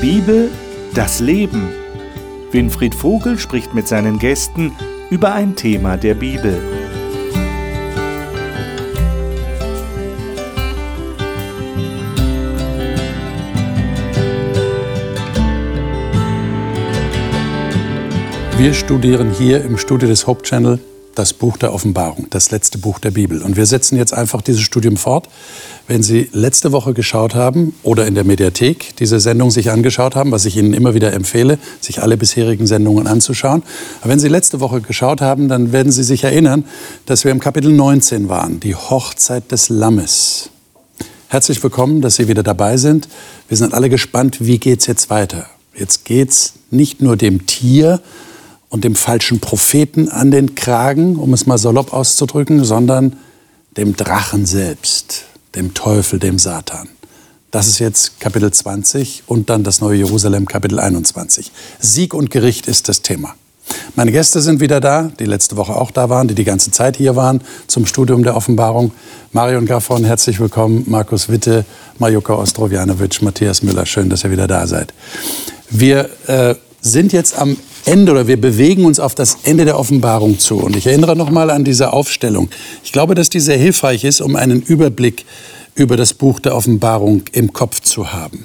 [0.00, 0.48] Bibel,
[0.94, 1.70] das Leben.
[2.52, 4.72] Winfried Vogel spricht mit seinen Gästen
[5.10, 6.56] über ein Thema der Bibel.
[18.56, 20.78] Wir studieren hier im Studio des Hauptchannel
[21.18, 23.42] das Buch der Offenbarung, das letzte Buch der Bibel.
[23.42, 25.28] Und wir setzen jetzt einfach dieses Studium fort.
[25.88, 30.30] Wenn Sie letzte Woche geschaut haben oder in der Mediathek diese Sendung sich angeschaut haben,
[30.30, 33.64] was ich Ihnen immer wieder empfehle, sich alle bisherigen Sendungen anzuschauen.
[34.00, 36.64] Aber wenn Sie letzte Woche geschaut haben, dann werden Sie sich erinnern,
[37.06, 40.50] dass wir im Kapitel 19 waren, die Hochzeit des Lammes.
[41.26, 43.08] Herzlich willkommen, dass Sie wieder dabei sind.
[43.48, 45.46] Wir sind alle gespannt, wie geht es jetzt weiter.
[45.74, 48.00] Jetzt geht es nicht nur dem Tier,
[48.68, 53.16] und dem falschen Propheten an den Kragen, um es mal salopp auszudrücken, sondern
[53.76, 56.88] dem Drachen selbst, dem Teufel, dem Satan.
[57.50, 61.50] Das ist jetzt Kapitel 20 und dann das neue Jerusalem Kapitel 21.
[61.78, 63.34] Sieg und Gericht ist das Thema.
[63.96, 66.96] Meine Gäste sind wieder da, die letzte Woche auch da waren, die die ganze Zeit
[66.96, 68.92] hier waren zum Studium der Offenbarung.
[69.32, 70.84] Marion Gaffron, herzlich willkommen.
[70.86, 71.64] Markus Witte,
[71.98, 74.92] Majuka Ostrovjanovic, Matthias Müller, schön, dass ihr wieder da seid.
[75.70, 77.56] Wir äh, sind jetzt am
[77.88, 80.56] Ende oder wir bewegen uns auf das Ende der Offenbarung zu.
[80.56, 82.50] Und ich erinnere noch mal an diese Aufstellung.
[82.84, 85.24] Ich glaube, dass die sehr hilfreich ist, um einen Überblick
[85.74, 88.44] über das Buch der Offenbarung im Kopf zu haben.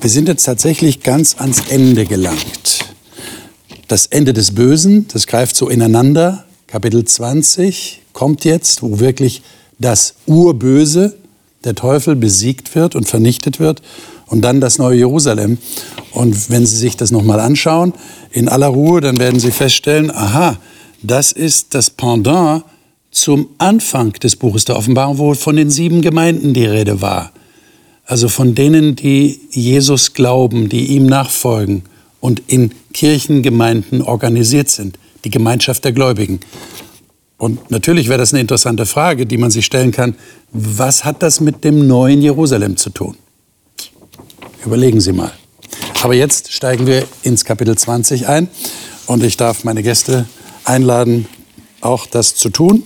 [0.00, 2.86] Wir sind jetzt tatsächlich ganz ans Ende gelangt.
[3.88, 6.46] Das Ende des Bösen, das greift so ineinander.
[6.66, 9.42] Kapitel 20 kommt jetzt, wo wirklich
[9.78, 11.14] das Urböse,
[11.64, 13.82] der Teufel, besiegt wird und vernichtet wird
[14.28, 15.58] und dann das neue Jerusalem.
[16.12, 17.92] Und wenn Sie sich das nochmal anschauen,
[18.30, 20.58] in aller Ruhe, dann werden Sie feststellen, aha,
[21.02, 22.64] das ist das Pendant
[23.10, 27.32] zum Anfang des Buches der Offenbarung, wo von den sieben Gemeinden die Rede war.
[28.04, 31.82] Also von denen, die Jesus glauben, die ihm nachfolgen
[32.20, 36.40] und in Kirchengemeinden organisiert sind, die Gemeinschaft der Gläubigen.
[37.36, 40.16] Und natürlich wäre das eine interessante Frage, die man sich stellen kann.
[40.50, 43.16] Was hat das mit dem neuen Jerusalem zu tun?
[44.64, 45.32] Überlegen Sie mal.
[46.02, 48.48] Aber jetzt steigen wir ins Kapitel 20 ein
[49.06, 50.26] und ich darf meine Gäste
[50.64, 51.26] einladen,
[51.80, 52.84] auch das zu tun.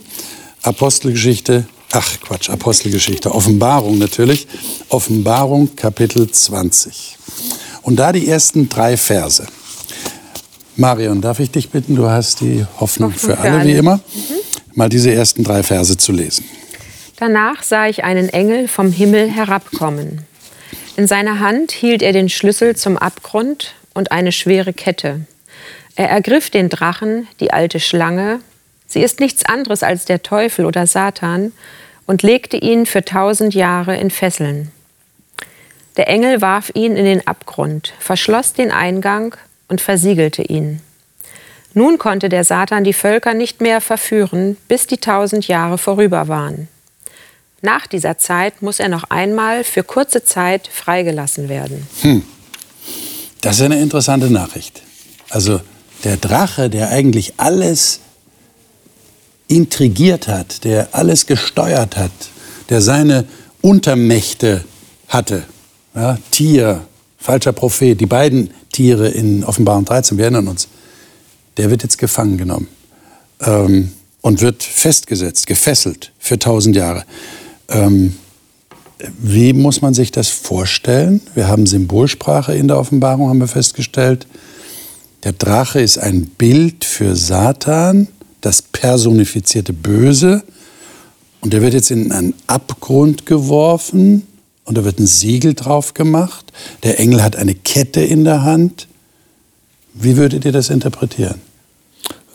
[0.63, 4.47] Apostelgeschichte, ach Quatsch, Apostelgeschichte, Offenbarung natürlich.
[4.89, 7.17] Offenbarung Kapitel 20.
[7.81, 9.45] Und da die ersten drei Verse.
[10.75, 13.97] Marion, darf ich dich bitten, du hast die Hoffnung, Hoffnung für, alle, alle, wie immer,
[13.97, 14.75] mhm.
[14.75, 16.45] mal diese ersten drei Verse zu lesen.
[17.17, 20.25] Danach sah ich einen Engel vom Himmel herabkommen.
[20.95, 25.21] In seiner Hand hielt er den Schlüssel zum Abgrund und eine schwere Kette.
[25.95, 28.41] Er ergriff den Drachen, die alte Schlange,
[28.85, 31.51] sie ist nichts anderes als der Teufel oder Satan,
[32.05, 34.71] und legte ihn für tausend Jahre in Fesseln.
[35.97, 39.35] Der Engel warf ihn in den Abgrund, verschloss den Eingang
[39.69, 40.81] und versiegelte ihn.
[41.73, 46.67] Nun konnte der Satan die Völker nicht mehr verführen, bis die tausend Jahre vorüber waren.
[47.65, 51.87] Nach dieser Zeit muss er noch einmal für kurze Zeit freigelassen werden.
[52.01, 52.21] Hm.
[53.39, 54.81] Das ist eine interessante Nachricht.
[55.29, 55.61] Also
[56.03, 58.01] der Drache, der eigentlich alles
[59.47, 62.11] intrigiert hat, der alles gesteuert hat,
[62.67, 63.23] der seine
[63.61, 64.65] Untermächte
[65.07, 65.43] hatte,
[65.95, 66.81] ja, Tier,
[67.17, 70.67] falscher Prophet, die beiden Tiere in Offenbarung 13, wir erinnern uns,
[71.55, 72.67] der wird jetzt gefangen genommen
[73.39, 77.05] ähm, und wird festgesetzt, gefesselt für tausend Jahre.
[77.69, 78.15] Ähm,
[79.19, 81.21] wie muss man sich das vorstellen?
[81.33, 84.27] Wir haben Symbolsprache in der Offenbarung, haben wir festgestellt.
[85.23, 88.07] Der Drache ist ein Bild für Satan,
[88.41, 90.43] das personifizierte Böse.
[91.41, 94.27] Und der wird jetzt in einen Abgrund geworfen
[94.65, 96.53] und da wird ein Siegel drauf gemacht.
[96.83, 98.87] Der Engel hat eine Kette in der Hand.
[99.93, 101.41] Wie würdet ihr das interpretieren?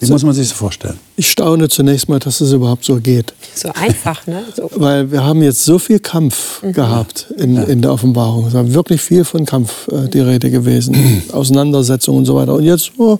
[0.00, 0.98] Wie muss man sich das vorstellen?
[1.16, 3.32] Ich staune zunächst mal, dass es überhaupt so geht.
[3.54, 4.44] So einfach, ne?
[4.54, 4.70] So.
[4.76, 6.72] Weil wir haben jetzt so viel Kampf mhm.
[6.72, 7.64] gehabt in, ja.
[7.64, 8.46] in der Offenbarung.
[8.46, 11.24] Es war wirklich viel von Kampf äh, die Rede gewesen.
[11.32, 12.54] Auseinandersetzungen und so weiter.
[12.54, 13.18] Und jetzt, oh,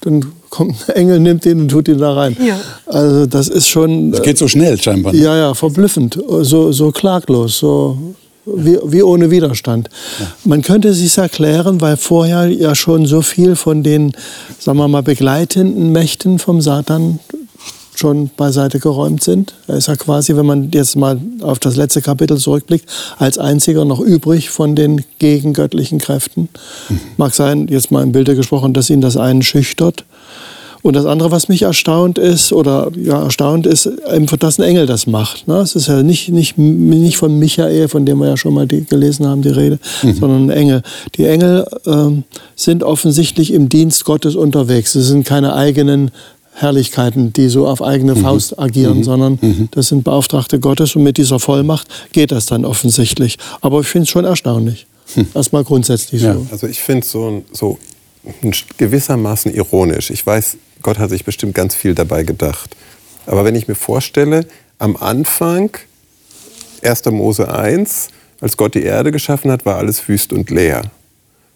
[0.00, 2.36] dann kommt ein Engel, nimmt den und tut ihn da rein.
[2.44, 2.58] Ja.
[2.86, 4.14] Also das ist schon...
[4.14, 5.12] Es geht so schnell scheinbar.
[5.12, 5.18] Ne?
[5.18, 6.18] Ja, ja, verblüffend.
[6.40, 8.14] So, so klaglos, so
[8.46, 9.88] wie, wie ohne Widerstand.
[10.20, 10.26] Ja.
[10.44, 14.12] Man könnte es sich erklären, weil vorher ja schon so viel von den,
[14.58, 17.20] sagen wir mal, begleitenden Mächten vom Satan
[17.94, 19.54] schon beiseite geräumt sind.
[19.68, 23.84] Er ist ja quasi, wenn man jetzt mal auf das letzte Kapitel zurückblickt, als einziger
[23.84, 26.48] noch übrig von den gegengöttlichen Kräften.
[26.88, 27.00] Mhm.
[27.16, 30.04] Mag sein, jetzt mal im Bilde gesprochen, dass ihn das einen schüchtert
[30.84, 34.84] Und das andere, was mich erstaunt ist, oder ja, erstaunt ist, einfach, dass ein Engel
[34.84, 35.48] das macht.
[35.48, 35.54] Ne?
[35.60, 38.84] Es ist ja nicht, nicht, nicht von Michael, von dem wir ja schon mal die,
[38.84, 40.12] gelesen haben, die Rede, mhm.
[40.12, 40.82] sondern ein Engel.
[41.14, 44.92] Die Engel ähm, sind offensichtlich im Dienst Gottes unterwegs.
[44.92, 46.10] Sie sind keine eigenen
[46.52, 48.20] Herrlichkeiten, die so auf eigene mhm.
[48.20, 49.04] Faust agieren, mhm.
[49.04, 49.68] sondern mhm.
[49.70, 53.38] das sind Beauftragte Gottes und mit dieser Vollmacht geht das dann offensichtlich.
[53.62, 54.86] Aber ich finde es schon erstaunlich.
[55.14, 55.28] Hm.
[55.34, 56.34] Erstmal grundsätzlich ja.
[56.34, 56.46] so.
[56.50, 57.78] Also ich finde es so, so
[58.76, 60.10] gewissermaßen ironisch.
[60.10, 62.76] Ich weiß, Gott hat sich bestimmt ganz viel dabei gedacht.
[63.26, 64.46] Aber wenn ich mir vorstelle,
[64.78, 65.70] am Anfang,
[66.82, 67.06] 1.
[67.06, 68.08] Mose 1,
[68.40, 70.82] als Gott die Erde geschaffen hat, war alles wüst und leer.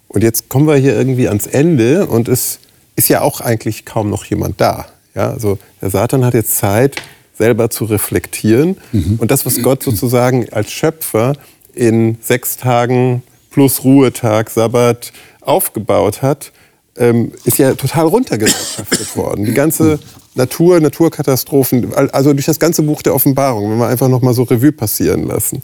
[0.07, 2.59] Und jetzt kommen wir hier irgendwie ans Ende und es
[2.95, 4.87] ist ja auch eigentlich kaum noch jemand da.
[5.13, 6.95] Ja, also der Satan hat jetzt Zeit,
[7.37, 8.77] selber zu reflektieren.
[8.91, 9.17] Mhm.
[9.19, 11.33] Und das, was Gott sozusagen als Schöpfer
[11.75, 13.21] in sechs Tagen
[13.51, 16.51] plus Ruhetag, Sabbat aufgebaut hat,
[16.99, 19.45] ähm, ist ja total runtergewirtschaftet worden.
[19.45, 19.99] Die ganze
[20.35, 24.43] Natur, Naturkatastrophen, also durch das ganze Buch der Offenbarung, wenn wir einfach noch mal so
[24.43, 25.63] Revue passieren lassen.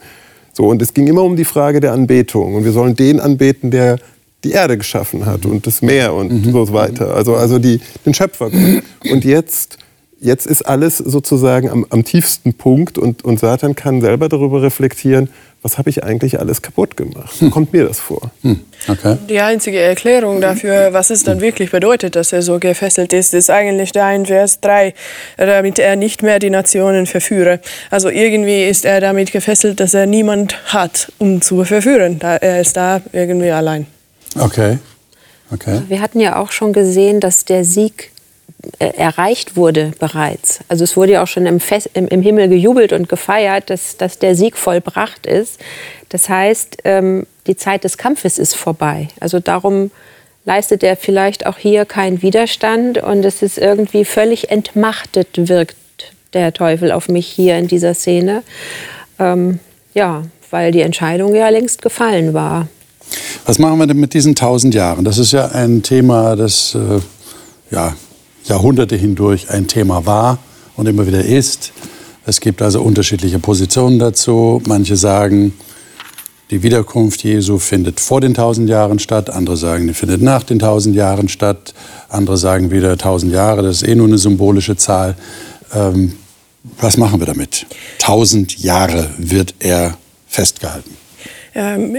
[0.53, 2.55] So, und es ging immer um die Frage der Anbetung.
[2.55, 3.99] Und wir sollen den anbeten, der
[4.45, 6.51] die Erde geschaffen hat und das Meer und mhm.
[6.51, 7.13] so weiter.
[7.13, 8.51] Also, also die, den Schöpfer.
[9.11, 9.77] Und jetzt,
[10.19, 15.29] jetzt ist alles sozusagen am, am tiefsten Punkt und, und Satan kann selber darüber reflektieren,
[15.65, 17.39] was habe ich eigentlich alles kaputt gemacht?
[17.39, 17.49] Hm.
[17.49, 18.29] Kommt mir das vor?
[18.43, 18.59] Hm.
[18.87, 19.17] Okay.
[19.27, 23.49] Die einzige Erklärung dafür, was es dann wirklich bedeutet, dass er so gefesselt ist, ist
[23.49, 24.93] eigentlich der in Vers 3,
[25.37, 27.61] damit er nicht mehr die Nationen verführe.
[27.89, 32.19] Also irgendwie ist er damit gefesselt, dass er niemand hat, um zu verführen.
[32.21, 33.87] Er ist da irgendwie allein.
[34.39, 34.77] Okay.
[35.51, 35.81] okay.
[35.87, 38.11] Wir hatten ja auch schon gesehen, dass der Sieg
[38.79, 40.59] äh, erreicht wurde bereits.
[40.67, 43.97] Also es wurde ja auch schon im, Fest, im, im, Himmel gejubelt und gefeiert, dass,
[43.97, 45.59] dass der Sieg vollbracht ist.
[46.09, 49.07] Das heißt, ähm, die Zeit des Kampfes ist vorbei.
[49.19, 49.91] Also darum
[50.45, 55.75] leistet er vielleicht auch hier keinen Widerstand und es ist irgendwie völlig entmachtet wirkt
[56.33, 58.43] der Teufel auf mich hier in dieser Szene.
[59.19, 59.59] Ähm,
[59.93, 62.67] ja, weil die Entscheidung ja längst gefallen war.
[63.45, 65.05] Was machen wir denn mit diesen tausend Jahren?
[65.05, 66.99] Das ist ja ein Thema, das äh,
[67.73, 67.95] ja,
[68.47, 70.39] Jahrhunderte hindurch ein Thema war
[70.75, 71.71] und immer wieder ist.
[72.25, 74.61] Es gibt also unterschiedliche Positionen dazu.
[74.67, 75.53] Manche sagen,
[76.51, 79.29] die Wiederkunft Jesu findet vor den tausend Jahren statt.
[79.29, 81.73] Andere sagen, die findet nach den tausend Jahren statt.
[82.09, 85.15] Andere sagen wieder tausend Jahre, das ist eh nur eine symbolische Zahl.
[85.73, 86.13] Ähm,
[86.79, 87.65] was machen wir damit?
[87.99, 89.97] Tausend Jahre wird er
[90.27, 90.95] festgehalten.
[91.53, 91.95] Ähm,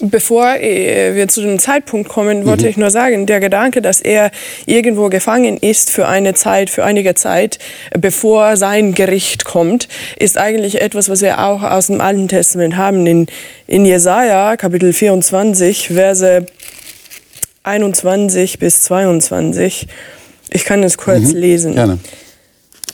[0.00, 2.70] Bevor äh, wir zu dem Zeitpunkt kommen, wollte mhm.
[2.70, 4.30] ich nur sagen, der Gedanke, dass er
[4.66, 7.58] irgendwo gefangen ist für eine Zeit, für einige Zeit,
[7.98, 9.88] bevor sein Gericht kommt,
[10.18, 13.06] ist eigentlich etwas, was wir auch aus dem Alten Testament haben.
[13.06, 13.26] In,
[13.66, 16.46] in Jesaja, Kapitel 24, Verse
[17.62, 19.86] 21 bis 22.
[20.50, 21.38] Ich kann es kurz mhm.
[21.38, 21.74] lesen.
[21.74, 21.98] Gerne.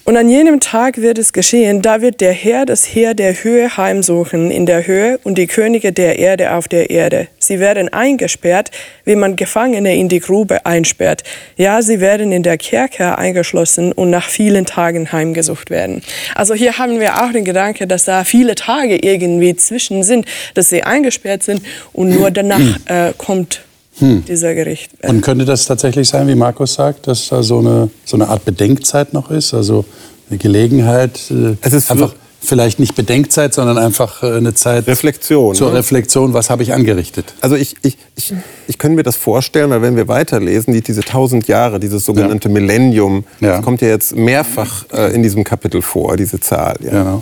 [0.06, 3.76] Und an jenem Tag wird es geschehen, da wird der Herr das Heer der Höhe
[3.76, 7.26] heimsuchen in der Höhe und die Könige der Erde auf der Erde.
[7.40, 8.70] Sie werden eingesperrt,
[9.04, 11.24] wie man Gefangene in die Grube einsperrt.
[11.56, 16.02] Ja, sie werden in der Kerker eingeschlossen und nach vielen Tagen heimgesucht werden.
[16.36, 20.68] Also hier haben wir auch den Gedanke, dass da viele Tage irgendwie zwischen sind, dass
[20.68, 21.62] sie eingesperrt sind
[21.92, 23.65] und nur danach äh, kommt
[23.98, 24.24] hm.
[24.26, 24.92] dieser Gericht.
[25.02, 28.44] Und könnte das tatsächlich sein, wie Markus sagt, dass da so eine, so eine Art
[28.44, 29.54] Bedenkzeit noch ist?
[29.54, 29.84] Also
[30.28, 35.54] eine Gelegenheit, äh, es ist einfach vielleicht nicht Bedenkzeit, sondern einfach äh, eine Zeit Reflexion,
[35.54, 35.78] zur ne?
[35.78, 37.34] Reflexion, was habe ich angerichtet.
[37.40, 38.32] Also ich, ich, ich,
[38.68, 42.48] ich kann mir das vorstellen, weil wenn wir weiterlesen, die, diese tausend Jahre, dieses sogenannte
[42.48, 42.54] ja.
[42.54, 43.56] Millennium, ja.
[43.56, 46.76] das kommt ja jetzt mehrfach äh, in diesem Kapitel vor, diese Zahl.
[46.80, 46.90] Ja.
[46.90, 47.20] Genau.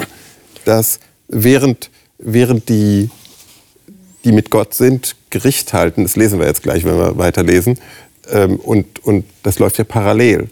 [0.64, 3.10] Dass während, während die
[4.24, 6.02] die mit Gott sind, Gericht halten.
[6.02, 7.78] Das lesen wir jetzt gleich, wenn wir weiterlesen.
[8.30, 10.48] Ähm, und, und das läuft ja parallel.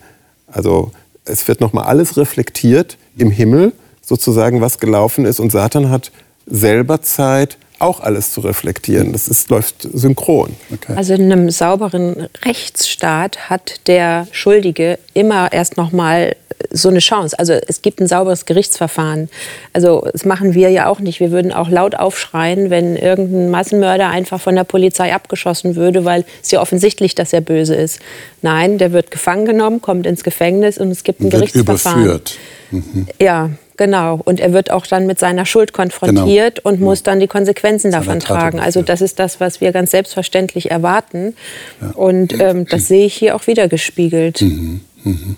[0.47, 0.93] Also
[1.25, 5.41] es wird nochmal alles reflektiert im Himmel, sozusagen, was gelaufen ist.
[5.41, 6.13] Und Satan hat
[6.47, 9.13] selber Zeit, auch alles zu reflektieren.
[9.13, 10.57] Das ist, läuft synchron.
[10.73, 10.95] Okay.
[10.97, 16.37] Also in einem sauberen Rechtsstaat hat der Schuldige immer erst noch mal
[16.71, 17.39] so eine Chance.
[17.39, 19.29] Also es gibt ein sauberes Gerichtsverfahren.
[19.73, 21.21] Also das machen wir ja auch nicht.
[21.21, 26.25] Wir würden auch laut aufschreien, wenn irgendein Massenmörder einfach von der Polizei abgeschossen würde, weil
[26.43, 28.01] es ja offensichtlich, dass er böse ist.
[28.43, 32.03] Nein, der wird gefangen genommen, kommt ins Gefängnis und es gibt ein wird Gerichtsverfahren.
[32.03, 32.39] Überführt.
[32.71, 33.07] Mhm.
[33.21, 33.51] Ja,
[33.85, 34.21] Genau.
[34.25, 36.69] Und er wird auch dann mit seiner Schuld konfrontiert genau.
[36.69, 37.05] und muss mhm.
[37.05, 38.61] dann die Konsequenzen davon tragen.
[38.61, 41.35] Also das ist das, was wir ganz selbstverständlich erwarten.
[41.81, 41.91] Ja.
[41.91, 44.41] Und ähm, das sehe ich hier auch wieder gespiegelt.
[44.41, 44.83] Mhm.
[45.03, 45.37] Mhm.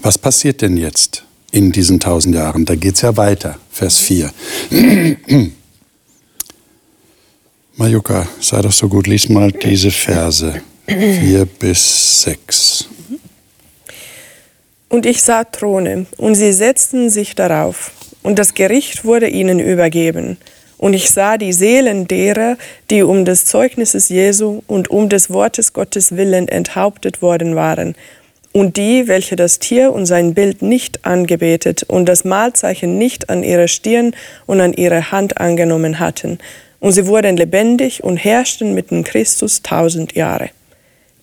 [0.00, 2.64] Was passiert denn jetzt in diesen tausend Jahren?
[2.64, 3.58] Da geht es ja weiter.
[3.70, 4.30] Vers 4.
[7.76, 12.88] Majuka, sei doch so gut, lies mal diese Verse 4 bis 6.
[14.90, 17.90] Und ich sah Throne, und sie setzten sich darauf,
[18.22, 20.38] und das Gericht wurde ihnen übergeben.
[20.78, 22.56] Und ich sah die Seelen derer,
[22.88, 27.96] die um des Zeugnisses Jesu und um des Wortes Gottes willen enthauptet worden waren,
[28.52, 33.42] und die, welche das Tier und sein Bild nicht angebetet und das Mahlzeichen nicht an
[33.42, 34.14] ihre Stirn
[34.46, 36.38] und an ihre Hand angenommen hatten.
[36.80, 40.48] Und sie wurden lebendig und herrschten mit dem Christus tausend Jahre.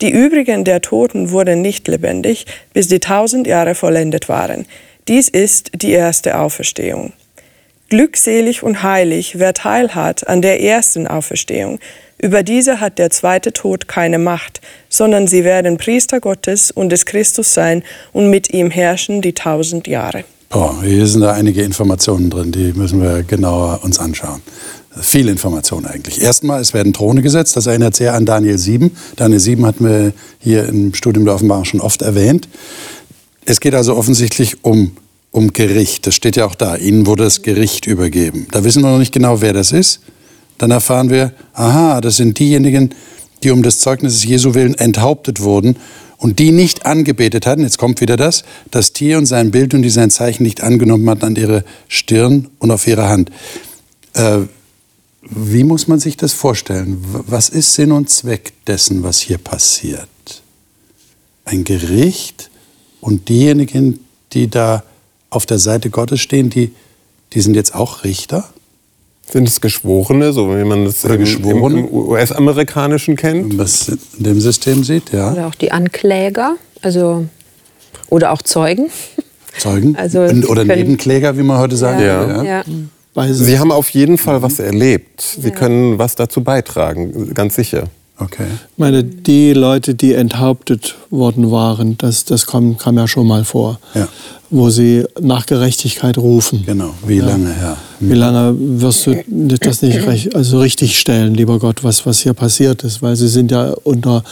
[0.02, 4.66] Die übrigen der Toten wurden nicht lebendig, bis die tausend Jahre vollendet waren.
[5.08, 7.12] Dies ist die erste Auferstehung.
[7.88, 11.78] Glückselig und heilig, wer teilhat an der ersten Auferstehung.
[12.18, 17.06] Über diese hat der zweite Tod keine Macht, sondern sie werden Priester Gottes und des
[17.06, 20.24] Christus sein und mit ihm herrschen die tausend Jahre.
[20.52, 24.42] Oh, hier sind da einige Informationen drin, die müssen wir genauer uns anschauen.
[25.00, 26.22] Viel Information eigentlich.
[26.22, 27.56] Erstmal, es werden Throne gesetzt.
[27.56, 28.90] Das erinnert sehr an Daniel 7.
[29.16, 32.48] Daniel 7 hatten wir hier im Studium der Offenbarung schon oft erwähnt.
[33.44, 34.92] Es geht also offensichtlich um,
[35.30, 36.06] um Gericht.
[36.06, 36.76] Das steht ja auch da.
[36.76, 38.46] Ihnen wurde das Gericht übergeben.
[38.52, 40.00] Da wissen wir noch nicht genau, wer das ist.
[40.58, 42.94] Dann erfahren wir, aha, das sind diejenigen,
[43.42, 45.76] die um des Zeugnisses Jesu willen enthauptet wurden
[46.16, 49.82] und die nicht angebetet hatten, jetzt kommt wieder das, das Tier und sein Bild und
[49.82, 53.30] die sein Zeichen nicht angenommen hatten an ihre Stirn und auf ihre Hand.
[54.14, 54.38] Äh,
[55.30, 56.98] wie muss man sich das vorstellen?
[57.26, 60.08] Was ist Sinn und Zweck dessen, was hier passiert?
[61.44, 62.50] Ein Gericht
[63.00, 64.00] und diejenigen,
[64.32, 64.82] die da
[65.30, 66.72] auf der Seite Gottes stehen, die,
[67.32, 68.48] die sind jetzt auch Richter?
[69.28, 73.58] Sind es Geschworene, so wie man das im, im US-amerikanischen kennt?
[73.58, 75.32] Was in dem System sieht, ja.
[75.32, 77.26] Oder auch die Ankläger, also
[78.08, 78.88] oder auch Zeugen.
[79.58, 79.96] Zeugen?
[79.96, 82.00] Also oder Nebenkläger, wie man heute sagt.
[82.00, 82.42] Ja.
[82.42, 82.42] ja.
[82.42, 82.64] ja.
[83.30, 85.20] Sie haben auf jeden Fall was erlebt.
[85.20, 85.54] Sie ja.
[85.54, 87.88] können was dazu beitragen, ganz sicher.
[88.18, 88.46] Okay.
[88.72, 93.44] Ich meine, die Leute, die enthauptet worden waren, das, das kam, kam ja schon mal
[93.44, 94.08] vor, ja.
[94.48, 96.62] wo sie nach Gerechtigkeit rufen.
[96.64, 97.72] Genau, wie lange, ja.
[97.72, 97.76] ja.
[98.00, 102.32] Wie lange wirst du das nicht recht, also richtig stellen, lieber Gott, was, was hier
[102.32, 103.02] passiert ist?
[103.02, 104.24] Weil sie sind ja unter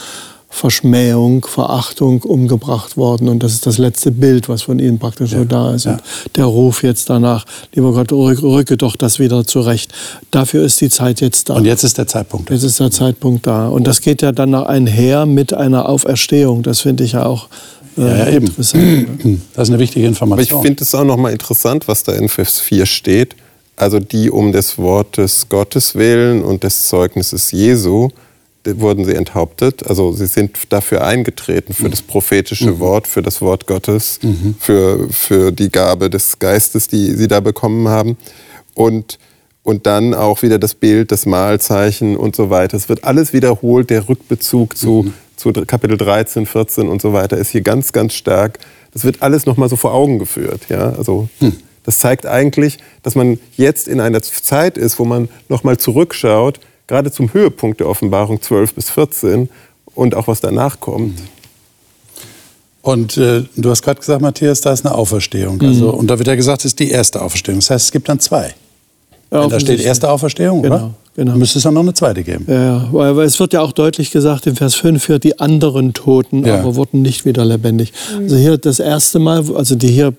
[0.55, 3.27] Verschmähung, Verachtung umgebracht worden.
[3.27, 5.39] Und das ist das letzte Bild, was von ihnen praktisch ja.
[5.39, 5.83] so da ist.
[5.83, 5.91] Ja.
[5.91, 6.01] Und
[6.37, 7.43] der Ruf jetzt danach,
[7.73, 9.93] lieber Gott, rücke doch das wieder zurecht.
[10.31, 11.55] Dafür ist die Zeit jetzt da.
[11.55, 12.49] Und jetzt ist der Zeitpunkt.
[12.49, 13.67] Jetzt ist der Zeitpunkt da.
[13.67, 16.63] Und das geht ja dann einher mit einer Auferstehung.
[16.63, 17.49] Das finde ich ja auch
[17.97, 18.47] äh, ja, ja, eben.
[18.47, 19.07] interessant.
[19.53, 20.57] Das ist eine wichtige Information.
[20.57, 23.35] Aber ich finde es auch nochmal interessant, was da in Vers 4 steht.
[23.75, 28.07] Also die um des Wortes Gottes willen und des Zeugnisses Jesu
[28.65, 29.85] wurden sie enthauptet.
[29.87, 32.79] Also sie sind dafür eingetreten, für das prophetische mhm.
[32.79, 34.55] Wort, für das Wort Gottes, mhm.
[34.59, 38.17] für, für die Gabe des Geistes, die sie da bekommen haben.
[38.73, 39.19] Und,
[39.63, 42.77] und dann auch wieder das Bild, das Mahlzeichen und so weiter.
[42.77, 43.89] Es wird alles wiederholt.
[43.89, 45.13] Der Rückbezug zu, mhm.
[45.35, 48.59] zu Kapitel 13, 14 und so weiter ist hier ganz, ganz stark.
[48.93, 50.61] Das wird alles nochmal so vor Augen geführt.
[50.69, 50.91] Ja?
[50.91, 51.53] Also, hm.
[51.85, 57.11] Das zeigt eigentlich, dass man jetzt in einer Zeit ist, wo man nochmal zurückschaut, gerade
[57.11, 59.49] zum Höhepunkt der Offenbarung 12 bis 14
[59.93, 61.19] und auch was danach kommt.
[62.81, 65.59] Und äh, du hast gerade gesagt, Matthias, da ist eine Auferstehung.
[65.61, 65.99] Also, mhm.
[65.99, 67.59] Und da wird ja gesagt, es ist die erste Auferstehung.
[67.59, 68.53] Das heißt, es gibt dann zwei.
[69.43, 70.75] Ja, da steht erste Auferstehung, genau.
[70.75, 70.93] oder?
[71.15, 71.37] Genau.
[71.37, 72.45] Müsste es dann noch eine zweite geben.
[72.49, 76.45] Ja, weil es wird ja auch deutlich gesagt im Vers 5, für die anderen Toten,
[76.45, 76.59] ja.
[76.59, 77.93] aber wurden nicht wieder lebendig.
[78.17, 80.13] Also hier das erste Mal, also die hier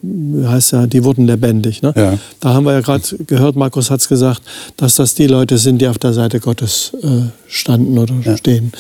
[0.47, 1.83] heißt ja, die wurden lebendig.
[1.83, 1.93] Ne?
[1.95, 2.19] Ja.
[2.41, 4.41] Da haben wir ja gerade gehört, Markus hat es gesagt,
[4.79, 8.35] dass das die Leute sind, die auf der Seite Gottes äh, standen oder ja.
[8.39, 8.73] stehen.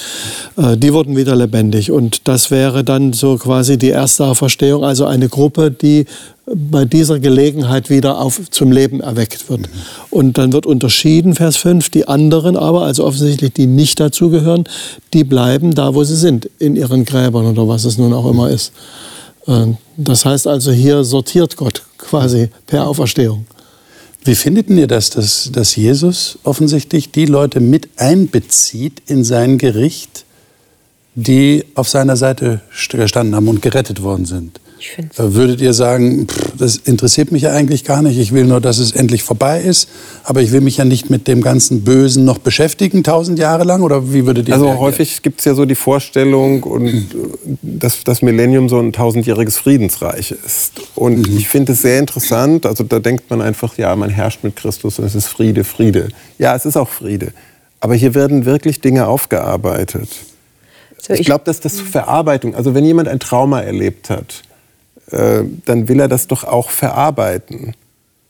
[0.56, 1.90] Äh, die wurden wieder lebendig.
[1.90, 6.06] Und das wäre dann so quasi die erste Auferstehung, also eine Gruppe, die
[6.46, 9.68] bei dieser Gelegenheit wieder auf, zum Leben erweckt wird.
[10.10, 14.64] Und dann wird unterschieden, Vers 5, die anderen aber, also offensichtlich die nicht dazugehören,
[15.12, 18.48] die bleiben da, wo sie sind, in ihren Gräbern oder was es nun auch immer
[18.48, 18.72] ist.
[19.96, 23.46] Das heißt also, hier sortiert Gott quasi per Auferstehung.
[24.24, 30.24] Wie findet ihr das, dass, dass Jesus offensichtlich die Leute mit einbezieht in sein Gericht,
[31.14, 32.60] die auf seiner Seite
[32.90, 34.60] gestanden haben und gerettet worden sind?
[35.16, 38.78] Würdet ihr sagen, pff, das interessiert mich ja eigentlich gar nicht, ich will nur, dass
[38.78, 39.88] es endlich vorbei ist,
[40.24, 43.82] aber ich will mich ja nicht mit dem ganzen Bösen noch beschäftigen, tausend Jahre lang?
[43.82, 44.86] Oder wie würdet ihr Also reagieren?
[44.86, 47.06] häufig gibt es ja so die Vorstellung, und,
[47.62, 50.72] dass das Millennium so ein tausendjähriges Friedensreich ist.
[50.94, 51.36] Und mhm.
[51.36, 54.98] ich finde es sehr interessant, also da denkt man einfach, ja, man herrscht mit Christus
[54.98, 56.08] und es ist Friede, Friede.
[56.38, 57.32] Ja, es ist auch Friede.
[57.80, 60.08] Aber hier werden wirklich Dinge aufgearbeitet.
[61.00, 64.42] So, ich glaube, dass das Verarbeitung, also wenn jemand ein Trauma erlebt hat,
[65.10, 67.74] äh, dann will er das doch auch verarbeiten.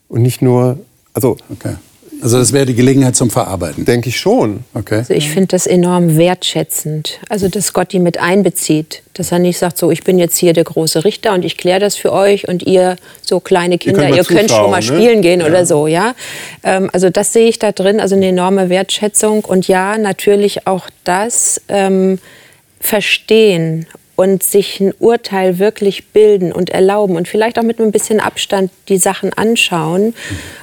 [0.09, 0.79] Und nicht nur,
[1.13, 1.75] also okay.
[2.21, 3.85] Also das wäre die Gelegenheit zum Verarbeiten.
[3.85, 4.61] Denke ich schon.
[4.73, 4.97] Okay.
[4.97, 7.19] Also ich finde das enorm wertschätzend.
[7.29, 9.03] Also dass Gott die mit einbezieht.
[9.13, 11.79] Dass er nicht sagt, so ich bin jetzt hier der große Richter und ich kläre
[11.79, 14.83] das für euch und ihr so kleine Kinder, ihr könnt, ihr könnt schon mal ne?
[14.83, 15.45] spielen gehen ja.
[15.45, 16.15] oder so, ja.
[16.63, 20.89] Ähm, also das sehe ich da drin, also eine enorme Wertschätzung und ja, natürlich auch
[21.03, 22.19] das ähm,
[22.79, 28.19] Verstehen und sich ein Urteil wirklich bilden und erlauben und vielleicht auch mit ein bisschen
[28.19, 30.15] Abstand die Sachen anschauen.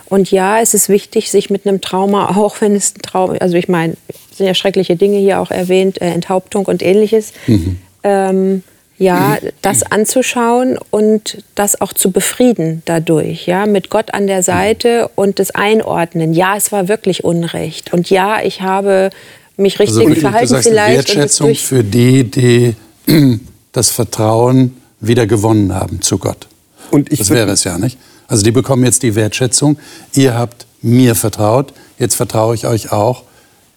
[0.06, 3.56] Und ja, es ist wichtig, sich mit einem Trauma, auch wenn es ein Trauma, also
[3.56, 7.32] ich meine, es sind ja schreckliche Dinge hier auch erwähnt, äh, Enthauptung und ähnliches.
[7.46, 7.78] Mhm.
[8.02, 8.62] Ähm,
[8.99, 15.11] ja, das anzuschauen und das auch zu befrieden dadurch, ja, mit Gott an der Seite
[15.16, 16.32] und das Einordnen.
[16.32, 19.11] Ja, es war wirklich Unrecht und ja, ich habe
[19.56, 20.96] mich richtig also, verhalten du sagst, vielleicht.
[20.96, 22.76] Wertschätzung für die, die
[23.73, 26.49] das Vertrauen wieder gewonnen haben zu Gott.
[26.90, 27.99] Und ich das wäre es ja nicht.
[28.28, 29.78] Also die bekommen jetzt die Wertschätzung.
[30.14, 33.25] Ihr habt mir vertraut, jetzt vertraue ich euch auch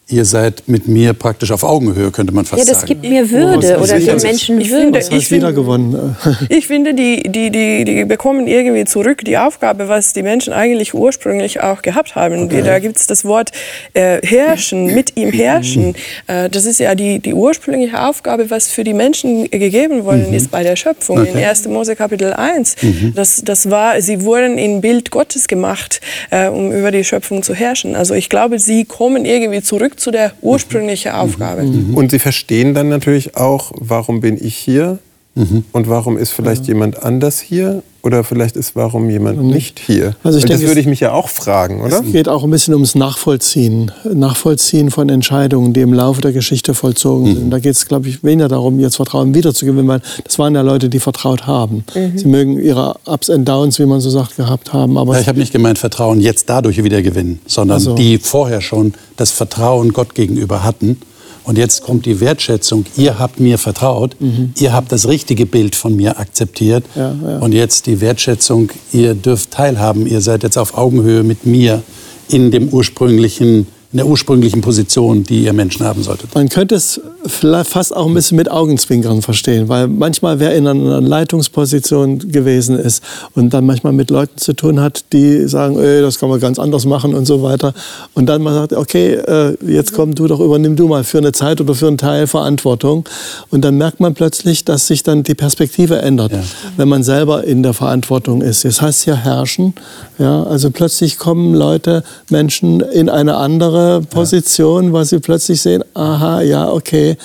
[0.09, 2.67] ihr seid mit mir praktisch auf Augenhöhe, könnte man fast sagen.
[2.67, 5.01] Ja, das gibt mir Würde oh, oder den Menschen ich Würde.
[5.01, 6.15] Finde, ich, finde, gewonnen.
[6.49, 10.93] ich finde, die, die, die, die bekommen irgendwie zurück die Aufgabe, was die Menschen eigentlich
[10.93, 12.43] ursprünglich auch gehabt haben.
[12.45, 12.61] Okay.
[12.61, 13.51] Da gibt es das Wort
[13.93, 15.95] äh, herrschen, mit ihm herrschen.
[16.27, 20.35] Äh, das ist ja die, die ursprüngliche Aufgabe, was für die Menschen gegeben worden mhm.
[20.35, 21.19] ist bei der Schöpfung.
[21.19, 21.31] Okay.
[21.33, 21.67] In 1.
[21.67, 22.77] Mose Kapitel 1.
[22.81, 23.13] Mhm.
[23.13, 25.99] Das, das war, sie wurden in Bild Gottes gemacht,
[26.29, 27.95] äh, um über die Schöpfung zu herrschen.
[27.95, 31.11] Also ich glaube, sie kommen irgendwie zurück zu der ursprünglichen.
[31.11, 31.63] Aufgabe.
[31.63, 31.95] Mhm.
[31.95, 34.99] Und Sie verstehen dann natürlich auch, warum bin ich hier
[35.37, 35.63] mhm.
[35.71, 36.73] und warum ist vielleicht ja.
[36.73, 40.15] jemand anders hier oder vielleicht ist warum jemand nicht hier.
[40.23, 41.99] Also ich denke, das würde ich mich ja auch fragen, oder?
[41.99, 43.91] Es geht auch ein bisschen ums Nachvollziehen.
[44.05, 47.35] Nachvollziehen von Entscheidungen, die im Laufe der Geschichte vollzogen mhm.
[47.35, 47.49] sind.
[47.51, 50.87] Da geht es, glaube ich, weniger darum, jetzt Vertrauen wiederzugewinnen, weil das waren ja Leute,
[50.87, 51.83] die vertraut haben.
[51.93, 52.17] Mhm.
[52.17, 54.97] Sie mögen ihre Ups and Downs, wie man so sagt, gehabt haben.
[54.97, 57.95] Aber ja, ich habe nicht gemeint, Vertrauen jetzt dadurch wiedergewinnen, sondern also.
[57.95, 60.97] die vorher schon das Vertrauen Gott gegenüber hatten
[61.47, 62.85] und jetzt kommt die Wertschätzung.
[62.97, 64.17] Ihr habt mir vertraut.
[64.19, 64.51] Mhm.
[64.59, 66.83] Ihr habt das richtige Bild von mir akzeptiert.
[66.93, 67.37] Ja, ja.
[67.39, 68.69] Und jetzt die Wertschätzung.
[68.91, 70.05] Ihr dürft teilhaben.
[70.07, 71.83] Ihr seid jetzt auf Augenhöhe mit mir
[72.27, 76.35] in dem ursprünglichen in der ursprünglichen Position, die ihr Menschen haben solltet.
[76.35, 80.99] Man könnte es fast auch ein bisschen mit Augenzwinkern verstehen, weil manchmal wer in einer
[80.99, 83.01] Leitungsposition gewesen ist
[83.33, 86.59] und dann manchmal mit Leuten zu tun hat, die sagen, ey, das kann man ganz
[86.59, 87.73] anders machen und so weiter.
[88.13, 91.31] Und dann man sagt, okay, äh, jetzt komm du doch, übernimm du mal für eine
[91.31, 93.07] Zeit oder für einen Teil Verantwortung.
[93.51, 96.43] Und dann merkt man plötzlich, dass sich dann die Perspektive ändert, ja.
[96.75, 98.65] wenn man selber in der Verantwortung ist.
[98.65, 99.73] Das heißt ja herrschen.
[100.19, 105.83] Ja, also plötzlich kommen Leute, Menschen in eine andere andere Position, weil sie plötzlich sehen,
[105.93, 107.17] aha, ja, okay.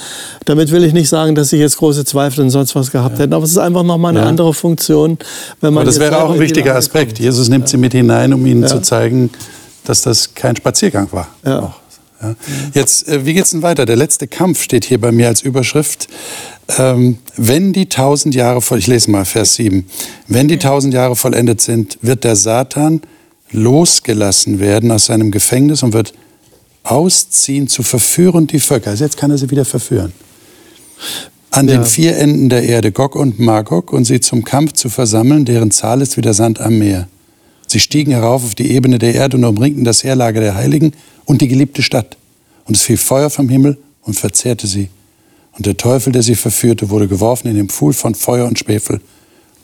[0.44, 3.24] Damit will ich nicht sagen, dass sie jetzt große Zweifel und sonst was gehabt ja.
[3.24, 4.26] hätten, aber es ist einfach nochmal eine ja.
[4.26, 5.18] andere Funktion.
[5.60, 7.18] Wenn man aber das wäre auch ein wichtiger Aspekt.
[7.18, 9.30] Jesus nimmt sie mit hinein, um ihnen zu zeigen,
[9.84, 11.28] dass das kein Spaziergang war.
[11.44, 11.74] Ja.
[12.22, 12.36] Ja.
[12.72, 13.84] Jetzt, äh, wie geht's denn weiter?
[13.84, 16.06] Der letzte Kampf steht hier bei mir als Überschrift.
[16.78, 19.86] Ähm, wenn die tausend Jahre voll, ich lese mal Vers 7.
[20.28, 23.02] Wenn die tausend Jahre vollendet sind, wird der Satan
[23.50, 26.14] losgelassen werden aus seinem Gefängnis und wird
[26.84, 28.90] ausziehen zu verführen die Völker.
[28.90, 30.12] Also jetzt kann er sie wieder verführen.
[31.50, 31.76] An ja.
[31.76, 35.70] den vier Enden der Erde, Gog und Magog, und sie zum Kampf zu versammeln, deren
[35.70, 37.08] Zahl ist wie der Sand am Meer.
[37.66, 40.92] Sie stiegen herauf auf die Ebene der Erde und umringten das Heerlager der Heiligen
[41.24, 42.16] und die geliebte Stadt.
[42.64, 44.88] Und es fiel Feuer vom Himmel und verzehrte sie.
[45.52, 49.00] Und der Teufel, der sie verführte, wurde geworfen in den Pfuhl von Feuer und Schwefel,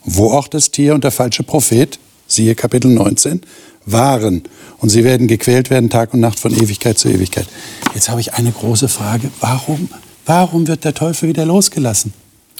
[0.05, 3.41] wo auch das Tier und der falsche Prophet, siehe Kapitel 19,
[3.85, 4.43] waren.
[4.77, 7.47] Und sie werden gequält werden Tag und Nacht von Ewigkeit zu Ewigkeit.
[7.93, 9.29] Jetzt habe ich eine große Frage.
[9.41, 9.89] Warum,
[10.25, 12.13] warum wird der Teufel wieder losgelassen?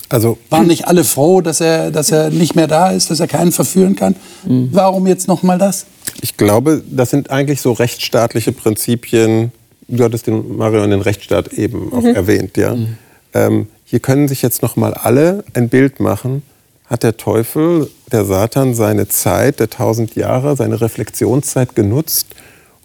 [0.08, 3.28] Also waren nicht alle froh, dass er, dass er nicht mehr da ist, dass er
[3.28, 4.16] keinen verführen kann?
[4.44, 4.70] Mhm.
[4.72, 5.86] Warum jetzt noch mal das?
[6.20, 9.52] Ich glaube, das sind eigentlich so rechtsstaatliche Prinzipien.
[9.86, 12.14] Du hattest den Marion den Rechtsstaat eben auch mhm.
[12.14, 12.74] erwähnt, ja.
[12.74, 12.98] Mhm.
[13.34, 16.42] Ähm, hier können sich jetzt noch mal alle ein Bild machen
[16.90, 22.26] hat der Teufel, der Satan, seine Zeit der tausend Jahre, seine Reflexionszeit genutzt,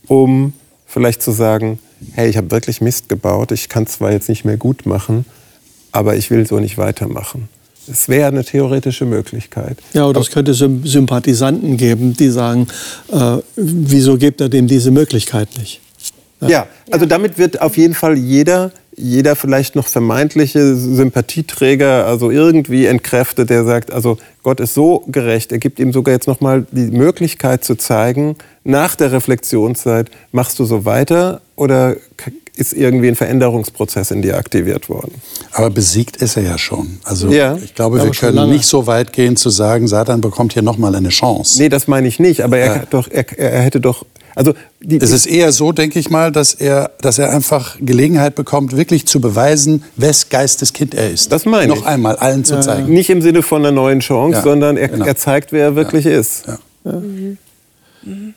[0.08, 0.54] um
[0.86, 1.80] vielleicht zu sagen,
[2.14, 5.26] hey, ich habe wirklich Mist gebaut, ich kann zwar jetzt nicht mehr gut machen,
[5.92, 7.50] aber ich will so nicht weitermachen.
[7.88, 9.78] Es wäre eine theoretische Möglichkeit.
[9.94, 12.68] Ja, oder es könnte Sympathisanten geben, die sagen,
[13.12, 15.82] äh, wieso gibt er dem diese Möglichkeit nicht?
[16.42, 16.48] Ja.
[16.48, 22.86] ja, also damit wird auf jeden Fall jeder jeder vielleicht noch vermeintliche Sympathieträger also irgendwie
[22.86, 26.66] entkräftet, der sagt, also Gott ist so gerecht, er gibt ihm sogar jetzt noch mal
[26.72, 31.98] die Möglichkeit zu zeigen, nach der Reflexionszeit, machst du so weiter oder
[32.58, 35.14] ist irgendwie ein Veränderungsprozess in dir aktiviert worden.
[35.52, 37.00] Aber besiegt ist er ja schon.
[37.04, 37.58] Also ja.
[37.58, 41.10] ich glaube, wir können nicht so weit gehen zu sagen, Satan bekommt hier nochmal eine
[41.10, 41.62] Chance.
[41.62, 42.42] Nee, das meine ich nicht.
[42.44, 42.84] Aber er, ja.
[42.90, 44.06] doch, er, er hätte doch
[44.36, 48.36] also die, es ist eher so, denke ich mal, dass er, dass er einfach Gelegenheit
[48.36, 51.32] bekommt, wirklich zu beweisen, wes Geisteskind er ist.
[51.32, 51.80] Das meine ich.
[51.80, 52.94] Noch einmal allen zu zeigen.
[52.94, 55.06] Nicht im Sinne von einer neuen Chance, ja, sondern er, genau.
[55.06, 56.44] er, zeigt, wer er wirklich ist.
[56.84, 57.38] Mhm.
[58.04, 58.34] Mhm.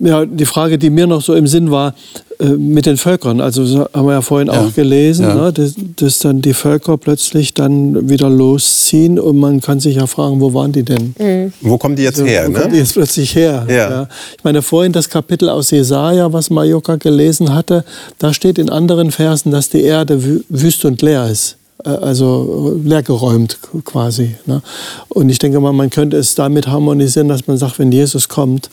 [0.00, 1.94] Ja, die Frage, die mir noch so im Sinn war,
[2.40, 4.60] äh, mit den Völkern, also haben wir ja vorhin ja.
[4.60, 5.34] auch gelesen, ja.
[5.34, 10.08] ne, dass, dass, dann die Völker plötzlich dann wieder losziehen und man kann sich ja
[10.08, 11.14] fragen, wo waren die denn?
[11.16, 11.52] Mhm.
[11.60, 12.46] Wo kommen die jetzt also, her?
[12.46, 12.58] Wo ne?
[12.58, 13.66] kommen die jetzt plötzlich her?
[13.68, 13.74] Ja.
[13.74, 14.08] ja.
[14.36, 17.84] Ich meine, vorhin das Kapitel aus Jesaja, was Majoka gelesen hatte,
[18.18, 24.36] da steht in anderen Versen, dass die Erde wüst und leer ist also leergeräumt quasi.
[24.46, 24.62] Ne?
[25.08, 28.70] Und ich denke mal, man könnte es damit harmonisieren, dass man sagt, wenn Jesus kommt,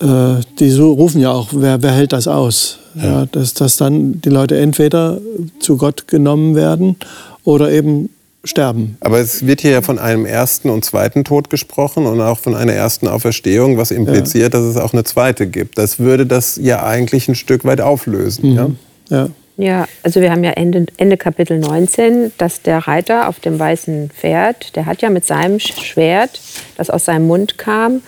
[0.00, 2.78] äh, die so rufen ja auch, wer, wer hält das aus?
[2.94, 3.04] Ja.
[3.04, 3.26] ja.
[3.26, 5.18] dass, dass dann die Leute entweder
[5.58, 6.96] zu Gott genommen werden
[7.44, 8.10] oder eben
[8.44, 8.96] sterben.
[9.00, 12.54] Aber es wird hier ja von einem ersten und zweiten Tod gesprochen und auch von
[12.54, 14.60] einer ersten Auferstehung, was impliziert, ja.
[14.60, 15.78] dass es auch eine zweite gibt.
[15.78, 18.50] Das würde das ja eigentlich ein Stück weit auflösen.
[18.50, 18.56] Mhm.
[18.56, 18.70] Ja?
[19.10, 19.28] ja.
[19.56, 24.10] Ja, also wir haben ja Ende, Ende Kapitel 19, dass der Reiter auf dem weißen
[24.10, 26.40] Pferd, der hat ja mit seinem Schwert,
[26.76, 28.02] das aus seinem Mund kam,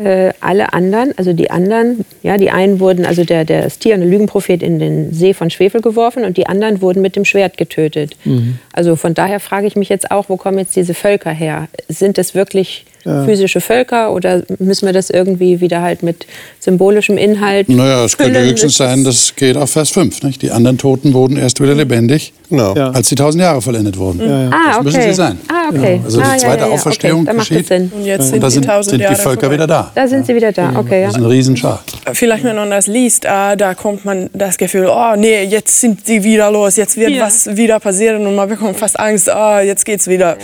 [0.00, 4.06] äh, alle anderen, also die anderen, ja, die einen wurden, also der, der Stier, der
[4.06, 8.16] Lügenprophet, in den See von Schwefel geworfen und die anderen wurden mit dem Schwert getötet.
[8.24, 8.58] Mhm.
[8.72, 11.68] Also von daher frage ich mich jetzt auch, wo kommen jetzt diese Völker her?
[11.88, 13.24] Sind das wirklich ja.
[13.24, 16.26] physische Völker oder müssen wir das irgendwie wieder halt mit
[16.60, 17.68] symbolischem Inhalt?
[17.68, 20.22] Naja, es könnte höchstens sein, das geht auf Vers 5.
[20.22, 20.42] Nicht?
[20.42, 22.74] Die anderen Toten wurden erst wieder lebendig, genau.
[22.74, 22.90] ja.
[22.90, 24.20] als die tausend Jahre vollendet wurden.
[24.20, 25.38] Ja, ah, das müssen sie sein.
[25.48, 26.00] Ah, okay.
[26.04, 27.70] Also die zweite Auferstehung okay, geschieht.
[27.70, 29.54] Und jetzt sind, und da sind, die, sind die Völker vorbei.
[29.54, 29.90] wieder da.
[29.94, 31.04] Da sind sie wieder da, okay.
[31.04, 31.82] Das ist ein Riesenschar.
[32.12, 36.06] Vielleicht, wenn man das liest, ah, da kommt man das Gefühl, oh nee, jetzt sind
[36.06, 39.84] sie wieder los, jetzt wird was wieder passieren und man bekommt fast Angst, oh, jetzt
[39.84, 40.36] geht's wieder.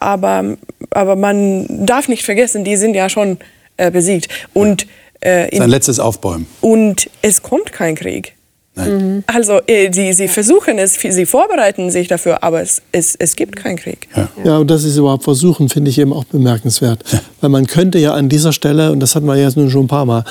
[0.00, 0.56] Aber,
[0.90, 3.38] aber man darf nicht vergessen, die sind ja schon
[3.76, 4.28] äh, besiegt.
[4.52, 4.86] Und,
[5.20, 6.46] äh, Sein letztes Aufbäumen.
[6.60, 8.34] Und es kommt kein Krieg.
[8.74, 9.22] Mhm.
[9.26, 13.56] Also äh, sie, sie versuchen es, sie vorbereiten sich dafür, aber es, es, es gibt
[13.56, 14.08] keinen Krieg.
[14.16, 14.28] Ja.
[14.44, 17.04] ja, und das ist überhaupt versuchen, finde ich eben auch bemerkenswert.
[17.12, 17.20] Ja.
[17.42, 19.88] Weil man könnte ja an dieser Stelle, und das hatten wir jetzt nun schon ein
[19.88, 20.24] paar Mal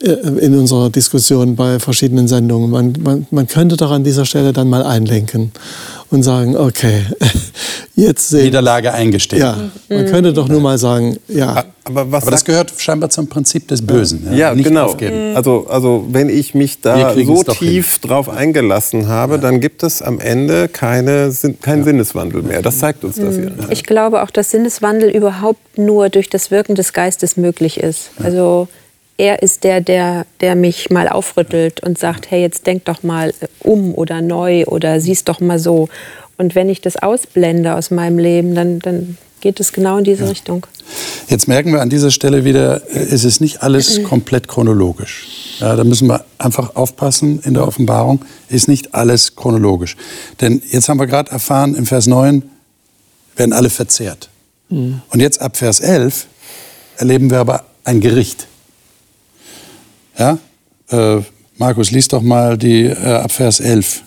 [0.00, 4.52] äh, in unserer Diskussion bei verschiedenen Sendungen, man, man, man könnte doch an dieser Stelle
[4.52, 5.52] dann mal einlenken
[6.10, 7.02] und sagen, okay,
[7.94, 8.46] jetzt sehen.
[8.46, 9.40] Niederlage eingestehen.
[9.40, 9.56] Ja,
[9.88, 10.06] man mhm.
[10.06, 11.64] könnte doch nur mal sagen, ja.
[11.84, 14.26] Aber, aber das gehört scheinbar zum Prinzip des Bösen.
[14.30, 14.86] Ja, ja genau.
[14.86, 15.36] Aufgeben.
[15.36, 18.08] Also, also wenn ich mich da so tief hin.
[18.08, 19.40] drauf eingelassen habe, ja.
[19.40, 21.84] dann gibt es am Ende keine, keinen ja.
[21.84, 22.62] Sinneswandel mehr.
[22.62, 23.52] Das zeigt uns das hier.
[23.70, 28.10] Ich glaube auch, dass Sinneswandel überhaupt nur durch das Wirken des Geistes möglich ist.
[28.22, 28.68] Also
[29.18, 33.30] er ist der, der, der mich mal aufrüttelt und sagt, hey, jetzt denk doch mal
[33.40, 35.88] äh, um oder neu oder siehst doch mal so.
[36.36, 40.22] Und wenn ich das ausblende aus meinem Leben, dann, dann geht es genau in diese
[40.22, 40.30] ja.
[40.30, 40.66] Richtung.
[41.28, 45.56] Jetzt merken wir an dieser Stelle wieder, äh, es ist nicht alles komplett chronologisch.
[45.58, 49.96] Ja, da müssen wir einfach aufpassen in der Offenbarung, ist nicht alles chronologisch.
[50.40, 52.48] Denn jetzt haben wir gerade erfahren, im Vers 9
[53.36, 54.28] werden alle verzehrt.
[54.68, 55.02] Mhm.
[55.10, 56.26] Und jetzt ab Vers 11
[56.96, 58.46] erleben wir aber ein Gericht.
[60.18, 60.38] Ja?
[60.90, 61.20] Äh,
[61.56, 64.02] Markus, lies doch mal die äh, ab Vers 11.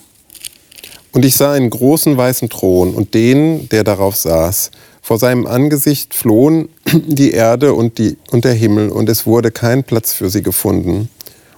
[1.12, 4.70] Und ich sah einen großen weißen Thron und den, der darauf saß.
[5.02, 9.84] Vor seinem Angesicht flohen die Erde und, die, und der Himmel, und es wurde kein
[9.84, 11.10] Platz für sie gefunden.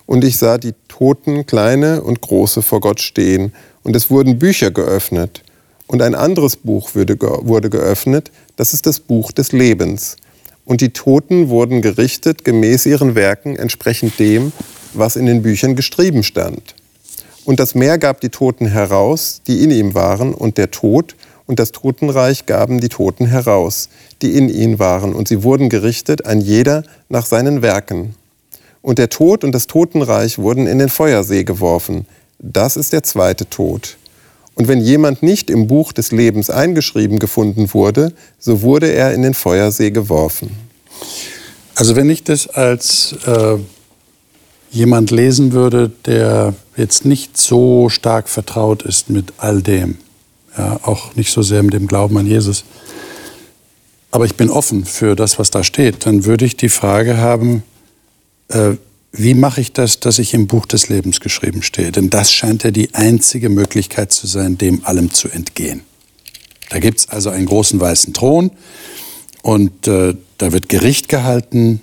[0.07, 3.53] Und ich sah die Toten, kleine und große, vor Gott stehen,
[3.85, 5.44] und es wurden Bücher geöffnet.
[5.87, 10.17] Und ein anderes Buch wurde, geöffnet, das ist das Buch des Lebens
[10.65, 14.53] und die Toten wurden gerichtet gemäß ihren Werken, entsprechend dem,
[14.93, 16.75] was in den Büchern geschrieben stand.
[17.45, 21.15] Und das Meer gab die Toten heraus, die in ihm waren, und der Tod
[21.47, 23.91] und das Totenreich gaben die Toten heraus,
[24.23, 28.15] die in ihnen waren, und sie wurden gerichtet, ein jeder nach seinen Werken.
[28.81, 32.07] Und der Tod und das Totenreich wurden in den Feuersee geworfen.
[32.39, 33.97] Das ist der zweite Tod.
[34.55, 39.23] Und wenn jemand nicht im Buch des Lebens eingeschrieben gefunden wurde, so wurde er in
[39.23, 40.51] den Feuersee geworfen.
[41.75, 43.59] Also wenn ich das als äh,
[44.71, 49.99] jemand lesen würde, der jetzt nicht so stark vertraut ist mit all dem,
[50.57, 52.65] ja, auch nicht so sehr mit dem Glauben an Jesus,
[54.13, 57.65] aber ich bin offen für das, was da steht, dann würde ich die Frage haben,
[58.49, 58.75] äh,
[59.17, 61.93] wie mache ich das, dass ich im Buch des Lebens geschrieben stehe?
[61.93, 65.83] Denn das scheint ja die einzige Möglichkeit zu sein, dem allem zu entgehen.
[66.71, 68.51] Da gibt es also einen großen weißen Thron
[69.43, 71.81] und äh, da wird Gericht gehalten,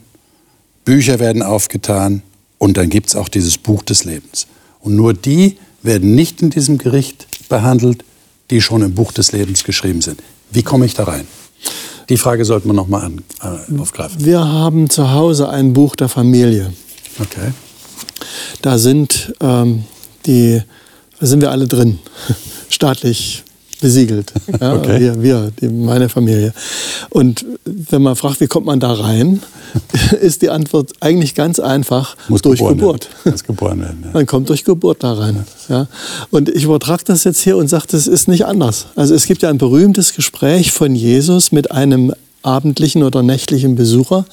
[0.83, 2.21] Bücher werden aufgetan
[2.57, 4.47] und dann gibt es auch dieses Buch des Lebens.
[4.81, 8.03] Und nur die werden nicht in diesem Gericht behandelt,
[8.49, 10.21] die schon im Buch des Lebens geschrieben sind.
[10.51, 11.25] Wie komme ich da rein?
[12.09, 14.25] Die Frage sollten wir noch mal an, äh, aufgreifen.
[14.25, 16.73] Wir haben zu Hause ein Buch der Familie.
[17.21, 17.51] Okay.
[18.61, 19.83] Da sind ähm,
[20.25, 20.61] die,
[21.19, 21.99] da sind wir alle drin,
[22.69, 23.43] staatlich
[23.81, 24.31] besiegelt.
[24.61, 24.99] Ja, okay.
[24.99, 26.53] Wir, wir die, meine Familie.
[27.09, 29.41] Und wenn man fragt, wie kommt man da rein,
[30.21, 33.09] ist die Antwort eigentlich ganz einfach Muss durch Geburt.
[33.25, 34.01] Muss geboren werden.
[34.03, 34.09] Ja.
[34.13, 35.45] Man kommt durch Geburt da rein.
[35.67, 35.87] Ja.
[36.29, 38.87] Und ich übertrage das jetzt hier und sage, das ist nicht anders.
[38.95, 44.25] Also es gibt ja ein berühmtes Gespräch von Jesus mit einem abendlichen oder nächtlichen Besucher,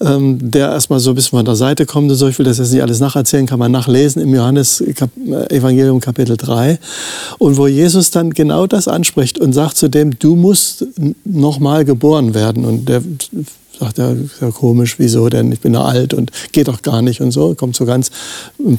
[0.00, 2.28] ähm, der erstmal so ein bisschen von der Seite kommt und so.
[2.28, 5.10] Ich will das jetzt nicht alles nacherzählen, kann man nachlesen im Johannes Kap
[5.50, 6.78] Evangelium Kapitel 3.
[7.38, 10.86] Und wo Jesus dann genau das anspricht und sagt zu dem, du musst
[11.24, 12.64] nochmal geboren werden.
[12.64, 13.02] Und der
[13.78, 15.52] sagt er, ja komisch, wieso denn?
[15.52, 17.54] Ich bin ja alt und geht doch gar nicht und so.
[17.54, 18.10] Kommt so ganz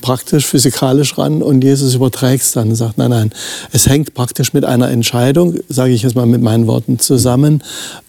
[0.02, 3.32] praktisch, physikalisch ran und Jesus überträgt es dann und sagt, nein, nein,
[3.72, 7.64] es hängt praktisch mit einer Entscheidung, sage ich jetzt mal mit meinen Worten zusammen,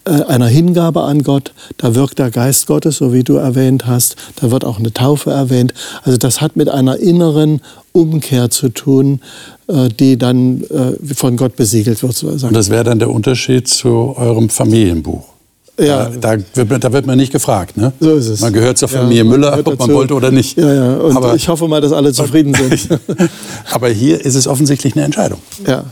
[0.05, 1.53] äh, einer Hingabe an Gott.
[1.77, 4.17] Da wirkt der Geist Gottes, so wie du erwähnt hast.
[4.37, 5.75] Da wird auch eine Taufe erwähnt.
[6.03, 7.61] Also das hat mit einer inneren
[7.93, 9.21] Umkehr zu tun,
[9.69, 12.23] äh, die dann äh, von Gott besiegelt wird.
[12.23, 15.38] Und das wäre dann der Unterschied zu eurem Familienbuch?
[15.79, 16.09] Ja.
[16.09, 17.77] Da, da, wird, da, wird, man nicht gefragt.
[17.77, 17.93] Ne?
[18.01, 18.41] So ist es.
[18.41, 20.59] Man gehört zur Familie ja, Müller, ob man wollte oder nicht.
[20.59, 20.97] Ja, ja.
[20.97, 23.01] Und aber, ich hoffe mal, dass alle zufrieden sind.
[23.71, 25.39] aber hier ist es offensichtlich eine Entscheidung.
[25.67, 25.85] Ja,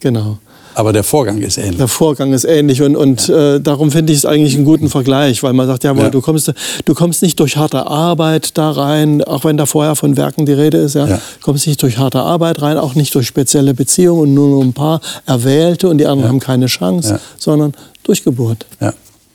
[0.00, 0.38] genau.
[0.76, 1.78] Aber der Vorgang ist ähnlich.
[1.78, 3.54] Der Vorgang ist ähnlich und, und ja.
[3.54, 6.20] äh, darum finde ich es eigentlich einen guten Vergleich, weil man sagt, ja, ja, Du,
[6.20, 6.52] kommst,
[6.84, 10.52] du kommst nicht durch harte Arbeit da rein, auch wenn da vorher von Werken die
[10.52, 11.20] Rede ist, ja, ja.
[11.40, 15.00] kommst nicht durch harte Arbeit rein, auch nicht durch spezielle Beziehungen und nur ein paar
[15.24, 17.72] Erwählte und die anderen haben keine Chance, sondern
[18.08, 18.66] durch Geburt.
[18.80, 18.92] Ja.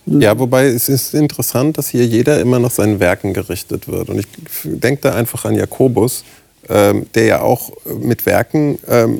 [0.07, 4.09] Ja, wobei es ist interessant, dass hier jeder immer nach seinen Werken gerichtet wird.
[4.09, 4.27] Und ich
[4.63, 6.23] denke da einfach an Jakobus,
[6.69, 9.19] ähm, der ja auch mit Werken ähm,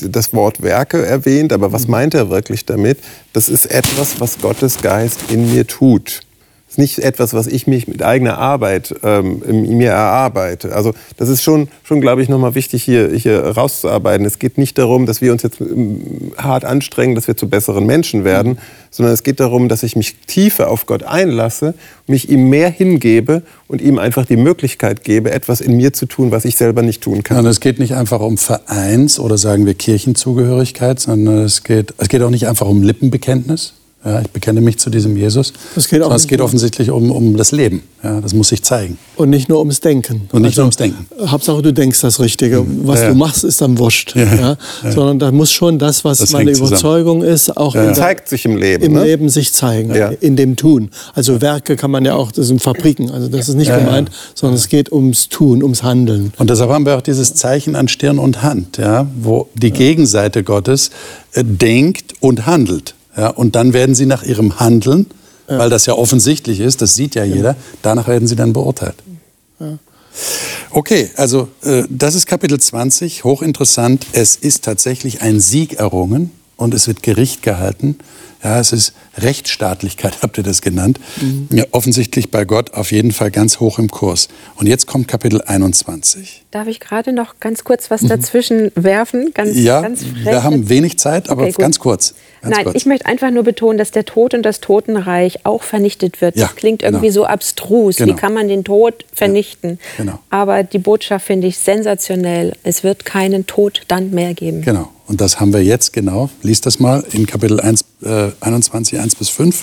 [0.00, 1.52] das Wort Werke erwähnt.
[1.52, 2.98] Aber was meint er wirklich damit?
[3.34, 6.22] Das ist etwas, was Gottes Geist in mir tut
[6.74, 10.74] ist nicht etwas, was ich mich mit eigener Arbeit ähm, mir erarbeite.
[10.74, 14.26] Also das ist schon, schon glaube ich, nochmal wichtig hier, hier rauszuarbeiten.
[14.26, 17.86] Es geht nicht darum, dass wir uns jetzt ähm, hart anstrengen, dass wir zu besseren
[17.86, 18.58] Menschen werden, mhm.
[18.90, 21.74] sondern es geht darum, dass ich mich tiefer auf Gott einlasse,
[22.08, 26.32] mich ihm mehr hingebe und ihm einfach die Möglichkeit gebe, etwas in mir zu tun,
[26.32, 27.38] was ich selber nicht tun kann.
[27.38, 32.08] Und es geht nicht einfach um Vereins- oder sagen wir Kirchenzugehörigkeit, sondern es geht, es
[32.08, 33.74] geht auch nicht einfach um Lippenbekenntnis,
[34.04, 35.54] ja, ich bekenne mich zu diesem Jesus.
[35.76, 37.82] Es geht, es geht offensichtlich um, um das Leben.
[38.02, 38.98] Ja, das muss sich zeigen.
[39.16, 40.28] Und nicht nur ums Denken.
[40.30, 41.06] Und nicht also, nur ums Denken.
[41.26, 42.60] Hauptsache, du denkst das Richtige.
[42.60, 42.86] Mhm.
[42.86, 44.14] Was ja, du machst, ist dann wurscht.
[44.14, 44.56] Ja,
[44.90, 47.34] Sondern da muss schon das, was das meine Überzeugung zusammen.
[47.34, 47.94] ist, auch ja.
[47.94, 48.84] zeigt sich im Leben.
[48.84, 49.04] Im ne?
[49.04, 49.94] Leben sich zeigen.
[50.20, 50.90] In dem Tun.
[51.14, 53.10] Also Werke kann man ja auch, das sind Fabriken.
[53.10, 56.34] Also das ist nicht gemeint, sondern es geht ums Tun, ums Handeln.
[56.36, 60.42] Und deshalb haben wir auch dieses Zeichen an Stirn und Hand, ja, wo die Gegenseite
[60.42, 60.90] Gottes
[61.32, 62.94] äh, denkt und handelt.
[63.16, 65.06] Ja, und dann werden sie nach ihrem Handeln,
[65.48, 65.58] ja.
[65.58, 68.96] weil das ja offensichtlich ist, das sieht ja jeder, danach werden sie dann beurteilt.
[69.60, 69.78] Ja.
[70.70, 74.06] Okay, also äh, das ist Kapitel 20, hochinteressant.
[74.12, 77.98] Es ist tatsächlich ein Sieg errungen und es wird Gericht gehalten.
[78.44, 81.00] Ja, es ist Rechtsstaatlichkeit, habt ihr das genannt.
[81.20, 81.48] Mhm.
[81.50, 84.28] Ja, offensichtlich bei Gott auf jeden Fall ganz hoch im Kurs.
[84.56, 86.44] Und jetzt kommt Kapitel 21.
[86.50, 88.08] Darf ich gerade noch ganz kurz was mhm.
[88.08, 88.84] dazwischen mhm.
[88.84, 89.30] werfen?
[89.34, 92.14] Ganz, ja, ganz wir haben wenig Zeit, aber okay, ganz kurz.
[92.42, 92.76] Ganz Nein, kurz.
[92.76, 96.36] ich möchte einfach nur betonen, dass der Tod und das Totenreich auch vernichtet wird.
[96.36, 96.98] Ja, das klingt genau.
[96.98, 97.96] irgendwie so abstrus.
[97.96, 98.12] Genau.
[98.12, 99.78] Wie kann man den Tod vernichten?
[99.96, 100.18] Ja, genau.
[100.28, 102.52] Aber die Botschaft finde ich sensationell.
[102.62, 104.60] Es wird keinen Tod dann mehr geben.
[104.60, 104.90] Genau.
[105.06, 106.30] Und das haben wir jetzt genau.
[106.42, 109.62] Lies das mal in Kapitel 1, äh, 21, 1 bis 5.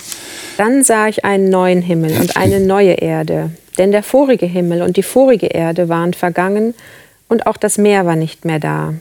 [0.58, 3.52] Dann sah ich einen neuen Himmel und eine neue Erde.
[3.78, 6.74] Denn der vorige Himmel und die vorige Erde waren vergangen
[7.28, 8.94] und auch das Meer war nicht mehr da.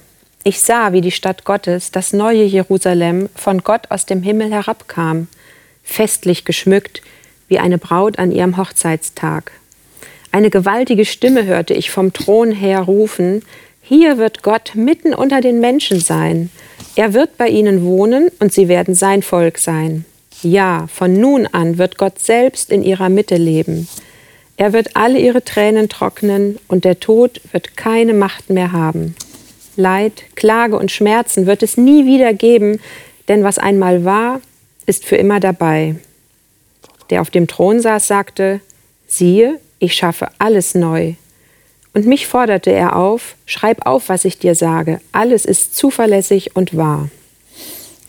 [0.42, 5.28] Ich sah, wie die Stadt Gottes, das neue Jerusalem, von Gott aus dem Himmel herabkam,
[5.83, 7.02] festlich geschmückt
[7.48, 9.52] wie eine Braut an ihrem Hochzeitstag.
[10.33, 13.42] Eine gewaltige Stimme hörte ich vom Thron her rufen,
[13.90, 16.48] hier wird Gott mitten unter den Menschen sein.
[16.94, 20.05] Er wird bei ihnen wohnen und sie werden sein Volk sein.
[20.42, 23.88] Ja, von nun an wird Gott selbst in ihrer Mitte leben.
[24.57, 29.16] Er wird alle ihre Tränen trocknen und der Tod wird keine Macht mehr haben.
[29.74, 32.79] Leid, Klage und Schmerzen wird es nie wieder geben,
[33.26, 34.40] denn was einmal war,
[34.87, 35.96] ist für immer dabei.
[37.11, 38.61] Der auf dem Thron saß, sagte,
[39.09, 41.14] siehe, ich schaffe alles neu.
[41.92, 45.00] Und mich forderte er auf, schreib auf, was ich dir sage.
[45.12, 47.09] Alles ist zuverlässig und wahr.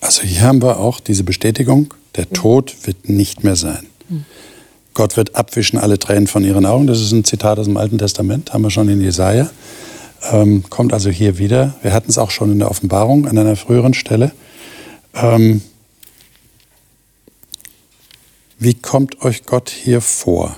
[0.02, 3.88] Also hier haben wir auch diese Bestätigung, der Tod wird nicht mehr sein.
[4.94, 6.88] Gott wird abwischen alle Tränen von ihren Augen.
[6.88, 9.50] Das ist ein Zitat aus dem Alten Testament, haben wir schon in Jesaja.
[10.32, 11.76] Ähm, kommt also hier wieder.
[11.82, 14.32] Wir hatten es auch schon in der Offenbarung an einer früheren Stelle.
[15.15, 15.62] Ähm,
[18.60, 20.56] wie kommt euch Gott hier vor?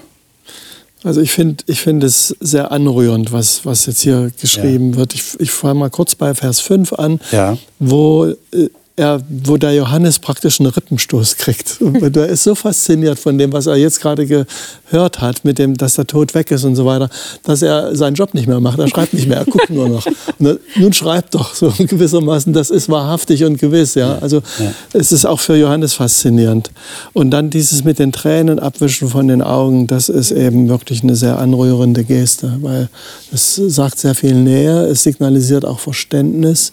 [1.04, 4.98] Also ich finde ich find es sehr anrührend, was, was jetzt hier geschrieben ja.
[4.98, 5.16] wird.
[5.16, 7.58] Ich, ich fange mal kurz bei Vers 5 an, ja.
[7.80, 11.82] wo äh, er, wo der Johannes praktisch einen Rippenstoß kriegt.
[11.82, 15.76] Und er ist so fasziniert von dem, was er jetzt gerade gehört hat, mit dem,
[15.76, 17.10] dass der Tod weg ist und so weiter,
[17.44, 18.78] dass er seinen Job nicht mehr macht.
[18.78, 20.06] Er schreibt nicht mehr, er guckt nur noch.
[20.38, 23.96] Und nun schreibt doch so gewissermaßen, das ist wahrhaftig und gewiss.
[23.96, 24.20] Ja?
[24.20, 24.72] Also ja.
[24.94, 26.70] es ist auch für Johannes faszinierend.
[27.14, 31.16] Und dann dieses mit den Tränen abwischen von den Augen, das ist eben wirklich eine
[31.16, 32.90] sehr anrührende Geste, weil
[33.32, 36.72] es sagt sehr viel Nähe, es signalisiert auch Verständnis,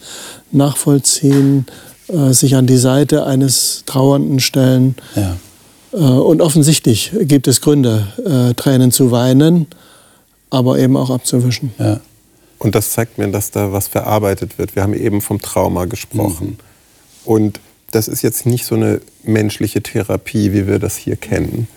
[0.52, 1.64] Nachvollziehen,
[2.12, 4.96] äh, sich an die Seite eines Trauernden stellen.
[5.14, 5.36] Ja.
[5.92, 9.66] Äh, und offensichtlich gibt es Gründe, äh, Tränen zu weinen,
[10.50, 11.72] aber eben auch abzuwischen.
[11.78, 12.00] Ja.
[12.58, 14.76] Und das zeigt mir, dass da was verarbeitet wird.
[14.76, 16.46] Wir haben eben vom Trauma gesprochen.
[16.48, 16.56] Mhm.
[17.24, 21.68] Und das ist jetzt nicht so eine menschliche Therapie, wie wir das hier kennen,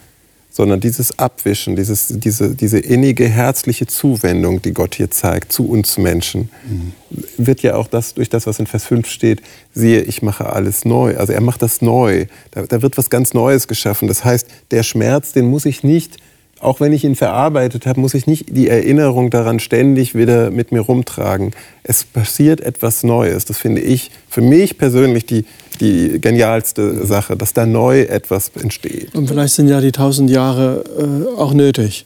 [0.56, 5.98] sondern dieses Abwischen, dieses, diese, diese innige, herzliche Zuwendung, die Gott hier zeigt zu uns
[5.98, 6.94] Menschen, mhm.
[7.38, 9.42] wird ja auch das, durch das, was in Vers 5 steht,
[9.74, 11.18] siehe, ich mache alles neu.
[11.18, 12.28] Also er macht das neu.
[12.52, 14.08] Da, da wird was ganz Neues geschaffen.
[14.08, 16.18] Das heißt, der Schmerz, den muss ich nicht
[16.64, 20.72] auch wenn ich ihn verarbeitet habe, muss ich nicht die Erinnerung daran ständig wieder mit
[20.72, 21.52] mir rumtragen.
[21.84, 23.44] Es passiert etwas Neues.
[23.44, 25.46] Das finde ich für mich persönlich die,
[25.78, 29.14] die genialste Sache, dass da neu etwas entsteht.
[29.16, 32.06] Und vielleicht sind ja die tausend Jahre äh, auch nötig.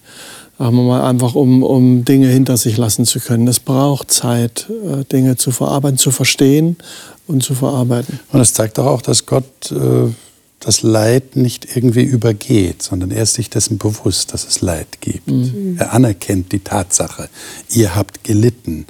[0.58, 3.48] Sagen wir mal einfach, um, um Dinge hinter sich lassen zu können.
[3.48, 6.78] Es braucht Zeit, äh, Dinge zu verarbeiten, zu verstehen
[7.28, 8.20] und zu verarbeiten.
[8.32, 10.12] Und es zeigt doch auch, dass Gott äh
[10.60, 15.28] das Leid nicht irgendwie übergeht, sondern er ist sich dessen bewusst, dass es Leid gibt.
[15.28, 15.78] Mhm.
[15.78, 17.30] Er anerkennt die Tatsache,
[17.70, 18.86] ihr habt gelitten,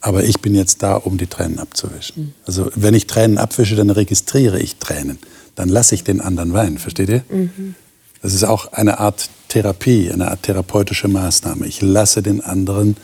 [0.00, 2.22] aber ich bin jetzt da, um die Tränen abzuwischen.
[2.22, 2.32] Mhm.
[2.46, 5.18] Also wenn ich Tränen abwische, dann registriere ich Tränen.
[5.54, 7.24] Dann lasse ich den anderen weinen, versteht ihr?
[7.28, 7.74] Mhm.
[8.22, 11.66] Das ist auch eine Art Therapie, eine Art therapeutische Maßnahme.
[11.66, 12.96] Ich lasse den anderen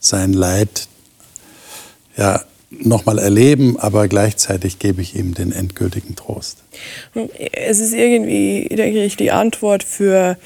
[0.00, 0.88] sein Leid
[2.16, 6.58] ja, nochmal erleben, aber gleichzeitig gebe ich ihm den endgültigen Trost.
[7.52, 10.36] Es ist irgendwie, denke ich, die Antwort für,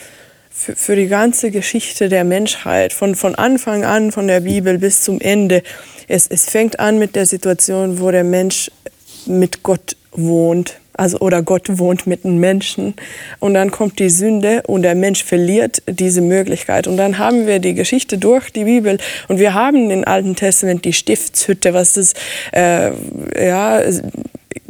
[0.50, 5.02] für, für, die ganze Geschichte der Menschheit, von, von Anfang an, von der Bibel bis
[5.02, 5.62] zum Ende.
[6.08, 8.70] Es, es fängt an mit der Situation, wo der Mensch
[9.26, 12.94] mit Gott wohnt also oder Gott wohnt mit den Menschen.
[13.38, 16.86] Und dann kommt die Sünde und der Mensch verliert diese Möglichkeit.
[16.86, 20.84] Und dann haben wir die Geschichte durch die Bibel und wir haben im Alten Testament
[20.84, 22.14] die Stiftshütte, was das
[22.52, 22.90] äh,
[23.38, 23.80] ja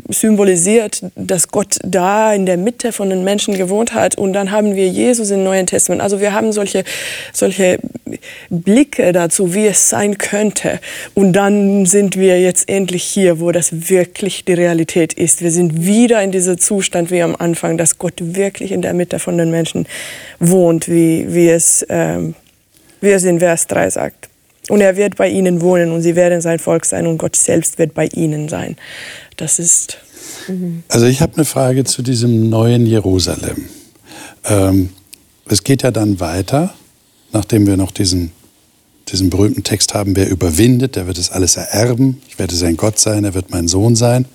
[0.09, 4.17] symbolisiert, dass Gott da in der Mitte von den Menschen gewohnt hat.
[4.17, 6.03] Und dann haben wir Jesus im Neuen Testament.
[6.03, 6.85] Also wir haben solche,
[7.33, 7.79] solche
[8.49, 10.81] Blicke dazu, wie es sein könnte.
[11.15, 15.43] Und dann sind wir jetzt endlich hier, wo das wirklich die Realität ist.
[15.43, 19.19] Wir sind wieder in diesem Zustand wie am Anfang, dass Gott wirklich in der Mitte
[19.19, 19.87] von den Menschen
[20.39, 22.35] wohnt, wie, wie, es, ähm,
[23.01, 24.29] wie es in Vers 3 sagt.
[24.69, 27.79] Und er wird bei ihnen wohnen und sie werden sein Volk sein und Gott selbst
[27.79, 28.77] wird bei ihnen sein.
[29.39, 29.99] Das ist.
[30.49, 30.83] Mhm.
[30.89, 33.67] Also ich habe eine Frage zu diesem neuen Jerusalem.
[34.45, 34.91] Ähm,
[35.49, 36.75] es geht ja dann weiter,
[37.33, 38.33] nachdem wir noch diesen,
[39.09, 42.21] diesen berühmten Text haben, wer überwindet, der wird es alles ererben.
[42.29, 44.27] Ich werde sein Gott sein, er wird mein Sohn sein.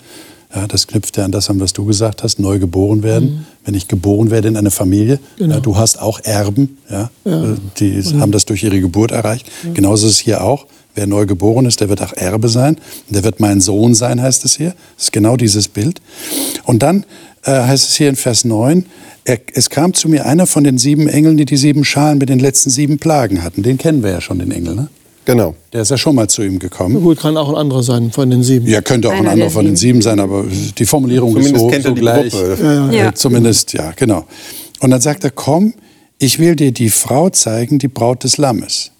[0.55, 3.29] Ja, das knüpft ja an das an, was du gesagt hast, neu geboren werden.
[3.29, 3.45] Mhm.
[3.65, 5.55] Wenn ich geboren werde in eine Familie, genau.
[5.55, 7.51] ja, du hast auch Erben, ja, ja.
[7.51, 8.21] Äh, die mhm.
[8.21, 9.49] haben das durch ihre Geburt erreicht.
[9.63, 9.73] Mhm.
[9.73, 10.65] Genauso ist es hier auch.
[10.95, 12.77] Wer neu geboren ist, der wird auch Erbe sein.
[13.09, 14.75] Der wird mein Sohn sein, heißt es hier.
[14.95, 16.01] Das ist genau dieses Bild.
[16.65, 17.05] Und dann
[17.43, 18.85] äh, heißt es hier in Vers 9,
[19.25, 22.29] er, es kam zu mir einer von den sieben Engeln, die die sieben Schalen mit
[22.29, 23.63] den letzten sieben Plagen hatten.
[23.63, 24.89] Den kennen wir ja schon, den Engel, ne?
[25.25, 25.55] Genau.
[25.71, 27.01] Der ist ja schon mal zu ihm gekommen.
[27.01, 28.67] Gut, kann auch ein anderer sein von den sieben.
[28.67, 30.45] Ja, könnte auch Einer ein anderer von den sieben sein, aber
[30.77, 32.33] die Formulierung zumindest ist so, kennt so gleich.
[32.33, 32.91] Ja, ja.
[32.91, 33.15] Ja.
[33.15, 34.25] Zumindest, ja, genau.
[34.81, 35.73] Und dann sagt er, komm,
[36.17, 38.91] ich will dir die Frau zeigen, die Braut des Lammes.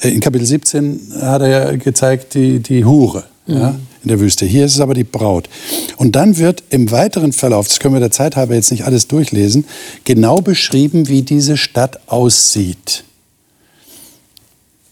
[0.00, 3.54] Äh, in Kapitel 17 hat er ja gezeigt die, die Hure mhm.
[3.54, 3.68] ja,
[4.02, 4.46] in der Wüste.
[4.46, 5.48] Hier ist es aber die Braut.
[5.96, 9.08] Und dann wird im weiteren Verlauf, das können wir der Zeit halber jetzt nicht alles
[9.08, 9.66] durchlesen,
[10.04, 13.04] genau beschrieben, wie diese Stadt aussieht.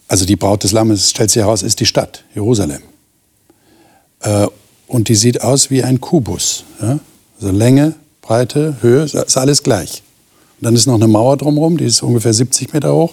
[0.07, 2.81] Also die Braut des Lammes, stellt sich heraus, ist die Stadt, Jerusalem.
[4.21, 4.47] Äh,
[4.87, 6.65] und die sieht aus wie ein Kubus.
[6.81, 6.99] Ja?
[7.39, 10.03] Also Länge, Breite, Höhe, ist alles gleich.
[10.59, 13.13] Und dann ist noch eine Mauer drumherum, die ist ungefähr 70 Meter hoch.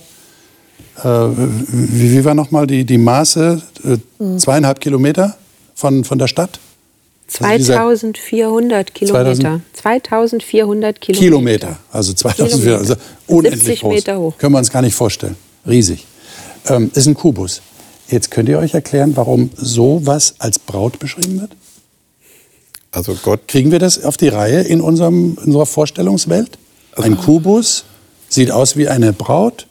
[0.97, 3.61] Äh, wie, wie war nochmal die, die Maße?
[3.83, 5.35] Äh, zweieinhalb Kilometer
[5.73, 6.59] von, von der Stadt?
[7.27, 9.61] 2400 Kilometer.
[9.73, 11.25] 2400 Kilometer.
[11.25, 12.95] Kilometer, also 2400, also
[13.27, 13.95] unendlich groß.
[13.95, 14.37] Meter hoch.
[14.37, 15.35] Können wir uns gar nicht vorstellen.
[15.67, 16.05] Riesig.
[16.67, 17.61] Ähm, ist ein Kubus.
[18.07, 21.51] Jetzt könnt ihr euch erklären, warum sowas als Braut beschrieben wird?
[22.91, 23.47] Also Gott.
[23.47, 26.57] Kriegen wir das auf die Reihe in, unserem, in unserer Vorstellungswelt?
[26.95, 27.83] Ein also Kubus
[28.29, 29.67] sieht aus wie eine Braut.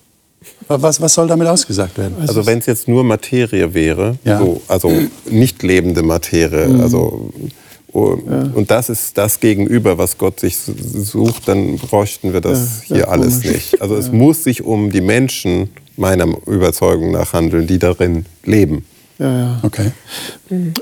[0.69, 2.17] Was, was soll damit ausgesagt werden?
[2.21, 4.39] Also wenn es jetzt nur Materie wäre, ja.
[4.39, 4.91] so, also
[5.31, 6.81] nicht lebende Materie, mhm.
[6.81, 7.31] also
[7.95, 13.09] und das ist das Gegenüber, was Gott sich sucht, dann bräuchten wir das ja, hier
[13.09, 13.55] alles komisch.
[13.55, 13.83] nicht.
[13.83, 18.85] Also es muss sich um die Menschen meiner Überzeugung nach handeln, die darin leben.
[19.19, 19.61] Ja, ja.
[19.63, 19.93] Okay.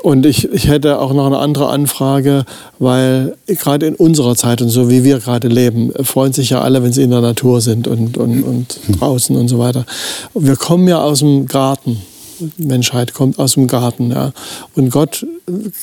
[0.02, 2.44] Und ich, ich hätte auch noch eine andere Anfrage,
[2.78, 6.82] weil gerade in unserer Zeit und so wie wir gerade leben, freuen sich ja alle,
[6.82, 9.84] wenn sie in der Natur sind und, und, und draußen und so weiter.
[10.34, 12.00] Wir kommen ja aus dem Garten.
[12.56, 14.10] Menschheit kommt aus dem Garten.
[14.10, 14.32] Ja.
[14.74, 15.26] Und Gott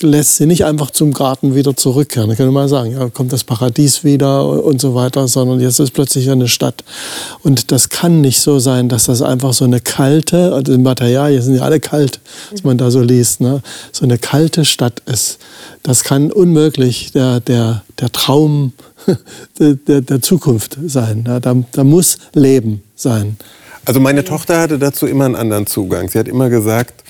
[0.01, 2.29] lässt sie nicht einfach zum Garten wieder zurückkehren.
[2.29, 5.91] Da könnte man sagen, ja, kommt das Paradies wieder und so weiter, sondern jetzt ist
[5.91, 6.83] plötzlich eine Stadt.
[7.43, 11.55] Und das kann nicht so sein, dass das einfach so eine kalte, also Materialien sind
[11.55, 12.19] ja alle kalt,
[12.51, 13.61] was man da so liest, ne?
[13.91, 15.39] so eine kalte Stadt ist.
[15.83, 18.73] Das kann unmöglich der, der, der Traum
[19.59, 21.23] der, der Zukunft sein.
[21.23, 23.37] Da, da muss Leben sein.
[23.89, 26.09] Also meine Tochter hatte dazu immer einen anderen Zugang.
[26.09, 27.03] Sie hat immer gesagt,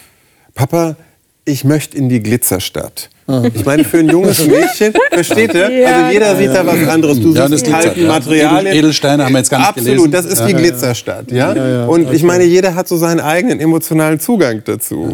[0.56, 0.96] Papa,
[1.44, 3.10] ich möchte in die Glitzerstadt.
[3.28, 3.44] Ah.
[3.54, 5.70] Ich meine, für ein junges Mädchen, versteht ihr?
[5.70, 7.20] Ja, also jeder sieht da was anderes.
[7.20, 8.74] Du ja, siehst die kalten Materialien.
[8.74, 10.12] Edelsteine haben wir jetzt gar nicht Absolut, gelesen.
[10.12, 11.30] das ist die Glitzerstadt.
[11.34, 11.86] Ja?
[11.86, 15.14] Und ich meine, jeder hat so seinen eigenen emotionalen Zugang dazu.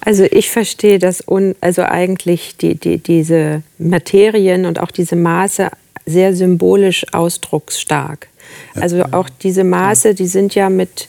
[0.00, 1.22] Also ich verstehe das,
[1.60, 5.68] also eigentlich die, die, diese Materien und auch diese Maße
[6.06, 8.28] sehr symbolisch ausdrucksstark.
[8.74, 11.08] Also auch diese Maße, die sind ja mit,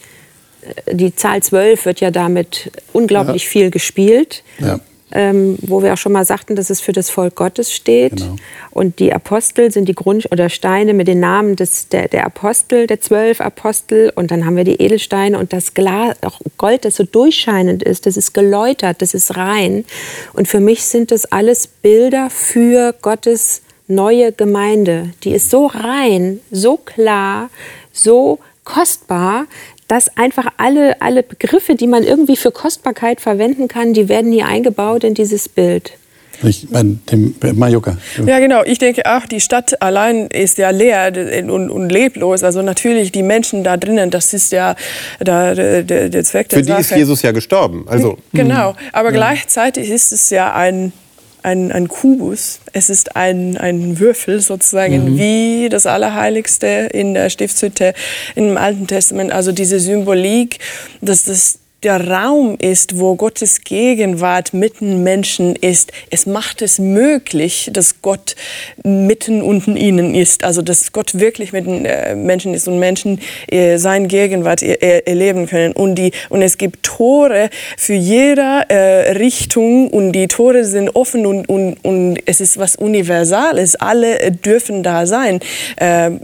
[0.86, 3.50] äh, die Zahl 12 wird ja damit unglaublich ja.
[3.50, 4.44] viel gespielt.
[4.60, 4.80] Ja.
[5.16, 8.16] Ähm, wo wir auch schon mal sagten, dass es für das Volk Gottes steht.
[8.18, 8.36] Genau.
[8.72, 12.88] Und die Apostel sind die Grund oder Steine mit den Namen des, der, der Apostel,
[12.88, 14.12] der zwölf Apostel.
[14.16, 18.08] Und dann haben wir die Edelsteine und das Glas, auch Gold, das so durchscheinend ist,
[18.08, 19.86] das ist geläutert, das ist rein.
[20.34, 25.12] Und für mich sind das alles Bilder für Gottes neue Gemeinde.
[25.24, 27.50] Die ist so rein, so klar,
[27.92, 29.46] so kostbar,
[29.88, 34.46] dass einfach alle, alle Begriffe, die man irgendwie für Kostbarkeit verwenden kann, die werden hier
[34.46, 35.94] eingebaut in dieses Bild.
[36.42, 37.98] Ich, mein, dem Majuka.
[38.26, 38.64] Ja, genau.
[38.64, 41.14] Ich denke auch, die Stadt allein ist ja leer
[41.48, 42.44] und, und leblos.
[42.44, 44.76] Also natürlich die Menschen da drinnen, das ist ja
[45.22, 47.86] der, der, der Zweck der Für die ist Jesus ja gestorben.
[47.88, 48.76] Also, genau.
[48.92, 49.16] Aber ja.
[49.16, 50.92] gleichzeitig ist es ja ein
[51.44, 52.60] ein, ein Kubus.
[52.72, 55.18] Es ist ein, ein Würfel sozusagen, mhm.
[55.18, 57.94] wie das Allerheiligste in der Stiftshütte
[58.36, 59.32] im Alten Testament.
[59.32, 60.60] Also diese Symbolik,
[61.02, 65.92] dass das der Raum ist, wo Gottes Gegenwart mitten Menschen ist.
[66.10, 68.36] Es macht es möglich, dass Gott
[68.84, 70.44] mitten unten ihnen ist.
[70.44, 75.48] Also dass Gott wirklich mit den äh, Menschen ist und Menschen äh, seine Gegenwart erleben
[75.48, 75.74] können.
[75.74, 81.26] Und, die, und es gibt Tore für jede äh, Richtung und die Tore sind offen
[81.26, 83.76] und, und, und es ist was Universales.
[83.76, 85.40] Alle dürfen da sein.
[85.78, 86.20] Ähm,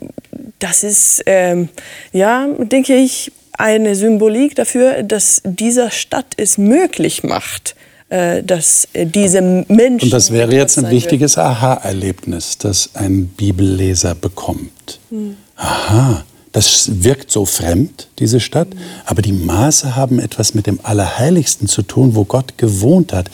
[0.60, 1.70] das ist, ähm,
[2.12, 7.76] ja, denke ich, eine Symbolik dafür, dass dieser Stadt es möglich macht,
[8.08, 10.06] äh, dass diese Menschen.
[10.06, 15.00] Und das wäre jetzt ein wichtiges Aha-Erlebnis, das ein Bibelleser bekommt.
[15.10, 15.36] Hm.
[15.58, 18.80] Aha, das wirkt so fremd, diese Stadt, hm.
[19.06, 23.30] aber die Maße haben etwas mit dem Allerheiligsten zu tun, wo Gott gewohnt hat,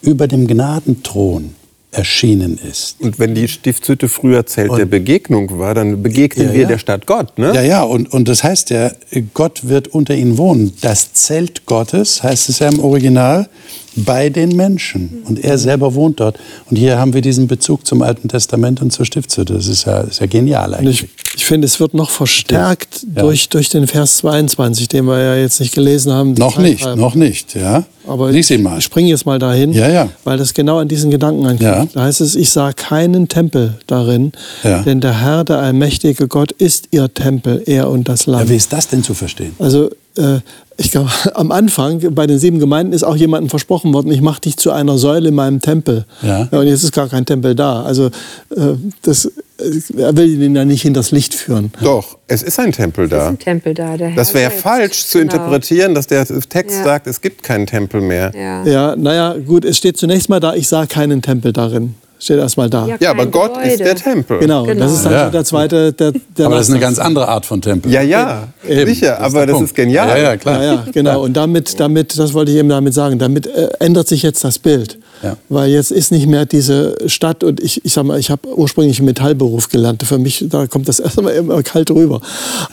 [0.00, 1.54] über dem Gnadenthron
[1.96, 2.96] erschienen ist.
[3.00, 6.68] Und wenn die Stiftshütte früher Zelt und, der Begegnung war, dann begegnen ja, wir ja.
[6.68, 7.52] der Stadt Gott, ne?
[7.54, 8.92] Ja, ja, und, und das heißt ja,
[9.34, 10.72] Gott wird unter ihnen wohnen.
[10.82, 13.48] Das Zelt Gottes, heißt es ja im Original,
[13.96, 15.22] bei den Menschen.
[15.24, 16.38] Und er selber wohnt dort.
[16.70, 19.54] Und hier haben wir diesen Bezug zum Alten Testament und zur Stiftshütte.
[19.54, 21.04] Das ist ja, ist ja genial eigentlich.
[21.04, 23.22] Ich, ich finde, es wird noch verstärkt ja.
[23.22, 26.34] durch, durch den Vers 22, den wir ja jetzt nicht gelesen haben.
[26.34, 27.84] Noch nicht, noch nicht, ja.
[28.06, 30.08] Aber Lies ich, ich springe jetzt mal dahin, ja, ja.
[30.24, 31.76] weil das genau an diesen Gedanken anknüpft.
[31.76, 31.86] Ja.
[31.92, 34.32] Da heißt es, ich sah keinen Tempel darin,
[34.62, 34.82] ja.
[34.82, 38.44] denn der Herr, der allmächtige Gott, ist ihr Tempel, er und das Land.
[38.44, 39.54] Ja, wie ist das denn zu verstehen?
[39.58, 40.40] Also äh,
[40.76, 44.42] ich glaube, am Anfang bei den sieben Gemeinden ist auch jemandem versprochen worden, ich mache
[44.42, 46.04] dich zu einer Säule in meinem Tempel.
[46.22, 46.48] Ja.
[46.50, 46.58] ja.
[46.58, 47.82] und jetzt ist gar kein Tempel da.
[47.82, 49.26] Also äh, das,
[49.58, 51.72] äh, er will ihn ja nicht in das Licht führen.
[51.82, 53.16] Doch, es ist ein Tempel da.
[53.16, 53.96] Es ist ein Tempel da.
[53.96, 55.32] das wäre falsch zu genau.
[55.32, 56.84] interpretieren, dass der Text ja.
[56.84, 58.32] sagt, es gibt keinen Tempel mehr.
[58.34, 58.64] Ja.
[58.64, 61.94] ja, naja, gut, es steht zunächst mal da, ich sah keinen Tempel darin.
[62.18, 62.86] Steht erstmal da.
[62.86, 63.70] Ja, ja aber Gott Gebäude.
[63.70, 64.38] ist der Tempel.
[64.38, 64.84] Genau, genau.
[64.84, 65.30] das ist dann ja.
[65.30, 65.92] der zweite.
[65.92, 67.92] Der, der aber das ist eine ganz andere Art von Tempel.
[67.92, 68.86] Ja, ja, eben.
[68.88, 69.70] sicher, das aber das Punkt.
[69.70, 70.08] ist genial.
[70.08, 70.62] Ja, ja, klar.
[70.62, 71.22] Ja, ja genau.
[71.22, 74.58] Und damit, damit, das wollte ich eben damit sagen, damit äh, ändert sich jetzt das
[74.58, 74.98] Bild.
[75.22, 75.36] Ja.
[75.48, 78.98] Weil jetzt ist nicht mehr diese Stadt und ich, ich sag mal, ich habe ursprünglich
[78.98, 80.02] einen Metallberuf gelernt.
[80.02, 82.20] Für mich, da kommt das erstmal immer kalt rüber.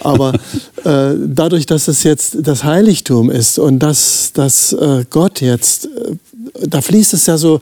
[0.02, 0.34] Aber
[0.84, 6.16] äh, dadurch, dass es jetzt das Heiligtum ist und dass, dass äh, Gott jetzt, äh,
[6.68, 7.60] da fließt es ja so,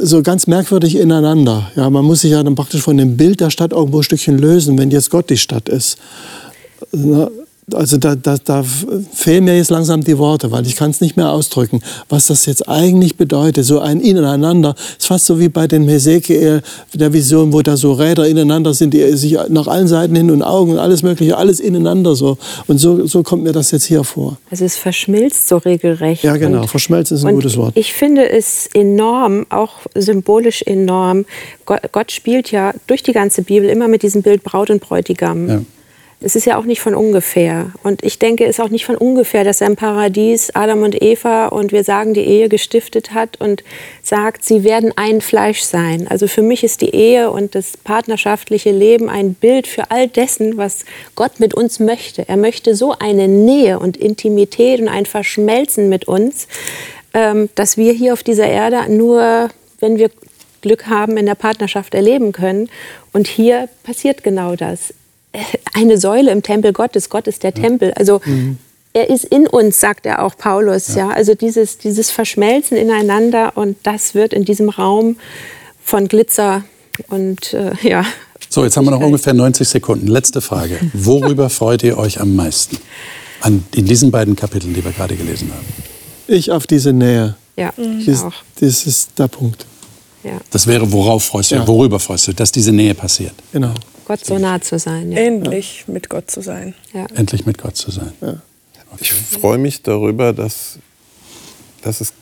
[0.00, 1.70] so ganz merkwürdig ineinander.
[1.76, 4.38] Ja, man muss sich ja dann praktisch von dem Bild der Stadt irgendwo ein Stückchen
[4.38, 5.98] lösen, wenn jetzt Gott die Stadt ist.
[7.74, 11.16] Also da, da, da fehlen mir jetzt langsam die Worte, weil ich kann es nicht
[11.16, 13.64] mehr ausdrücken, was das jetzt eigentlich bedeutet.
[13.64, 16.62] So ein Ineinander, ist fast so wie bei den Hesekiel,
[16.94, 20.42] der Vision, wo da so Räder ineinander sind, die sich nach allen Seiten hin und
[20.42, 22.38] Augen und alles mögliche, alles ineinander so.
[22.66, 24.38] Und so, so kommt mir das jetzt hier vor.
[24.50, 26.24] Also es verschmilzt so regelrecht.
[26.24, 27.76] Ja genau, und, verschmelzen ist ein gutes Wort.
[27.76, 31.24] Ich finde es enorm, auch symbolisch enorm.
[31.66, 35.48] Gott, Gott spielt ja durch die ganze Bibel immer mit diesem Bild Braut und Bräutigam.
[35.48, 35.60] Ja.
[36.22, 37.72] Es ist ja auch nicht von ungefähr.
[37.82, 41.00] Und ich denke, es ist auch nicht von ungefähr, dass er im Paradies Adam und
[41.00, 43.64] Eva und wir sagen, die Ehe gestiftet hat und
[44.02, 46.06] sagt, sie werden ein Fleisch sein.
[46.08, 50.58] Also für mich ist die Ehe und das partnerschaftliche Leben ein Bild für all dessen,
[50.58, 52.28] was Gott mit uns möchte.
[52.28, 56.48] Er möchte so eine Nähe und Intimität und ein Verschmelzen mit uns,
[57.14, 59.48] ähm, dass wir hier auf dieser Erde nur,
[59.78, 60.10] wenn wir
[60.60, 62.68] Glück haben, in der Partnerschaft erleben können.
[63.14, 64.92] Und hier passiert genau das
[65.74, 67.10] eine Säule im Tempel Gottes.
[67.10, 67.92] Gott ist der Tempel.
[67.94, 68.58] Also mhm.
[68.92, 70.88] er ist in uns, sagt er auch Paulus.
[70.88, 71.08] Ja.
[71.08, 71.10] ja.
[71.10, 75.16] Also dieses, dieses Verschmelzen ineinander und das wird in diesem Raum
[75.82, 76.64] von Glitzer
[77.08, 78.04] und äh, ja.
[78.48, 80.06] So, jetzt haben wir noch ungefähr 90 Sekunden.
[80.08, 80.78] Letzte Frage.
[80.92, 82.78] Worüber freut ihr euch am meisten?
[83.40, 85.66] An, in diesen beiden Kapiteln, die wir gerade gelesen haben.
[86.26, 87.36] Ich auf diese Nähe.
[87.56, 88.34] Ja, ich das, auch.
[88.60, 89.66] Das ist der Punkt.
[90.22, 90.38] Ja.
[90.50, 91.66] Das wäre, worauf freust du, ja.
[91.66, 93.32] worüber freust du, dass diese Nähe passiert.
[93.52, 93.72] Genau.
[94.10, 95.12] Gott so nah zu sein.
[95.12, 95.18] Ja.
[95.18, 96.74] Endlich mit Gott zu sein.
[96.92, 97.06] Ja.
[97.14, 98.12] Endlich mit Gott zu sein.
[98.20, 98.42] Ja.
[98.92, 99.02] Okay.
[99.02, 100.80] Ich freue mich darüber, dass,
[101.82, 102.12] dass es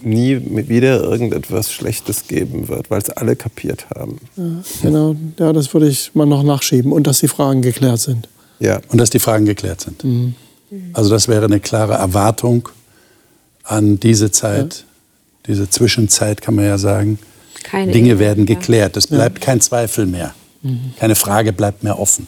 [0.00, 4.20] nie wieder irgendetwas Schlechtes geben wird, weil es alle kapiert haben.
[4.36, 4.44] Ja,
[4.80, 8.30] genau, ja, das würde ich mal noch nachschieben und dass die Fragen geklärt sind.
[8.58, 8.80] Ja.
[8.88, 10.02] Und dass die Fragen geklärt sind.
[10.02, 10.34] Mhm.
[10.94, 12.70] Also das wäre eine klare Erwartung
[13.64, 14.84] an diese Zeit, ja.
[15.48, 17.18] diese Zwischenzeit kann man ja sagen.
[17.64, 18.96] Keine Dinge werden geklärt.
[18.96, 20.34] Es bleibt kein Zweifel mehr.
[20.98, 22.26] Keine Frage bleibt mehr offen.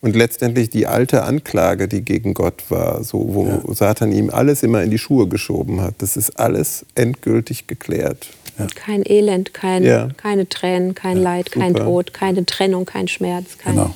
[0.00, 3.74] Und letztendlich die alte Anklage, die gegen Gott war, so, wo ja.
[3.74, 8.28] Satan ihm alles immer in die Schuhe geschoben hat, das ist alles endgültig geklärt.
[8.58, 8.66] Ja.
[8.74, 10.08] Kein Elend, kein, ja.
[10.16, 11.60] keine Tränen, kein Leid, super.
[11.60, 13.58] kein Tod, keine Trennung, kein Schmerz.
[13.58, 13.94] Kein genau.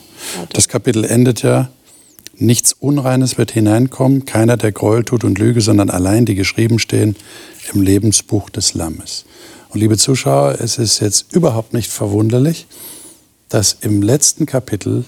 [0.52, 1.70] Das Kapitel endet ja,
[2.36, 7.16] nichts Unreines wird hineinkommen, keiner, der Gräuel tut und Lüge, sondern allein die geschrieben stehen
[7.72, 9.24] im Lebensbuch des Lammes.
[9.70, 12.66] Und liebe Zuschauer, es ist jetzt überhaupt nicht verwunderlich,
[13.50, 15.04] dass im letzten Kapitel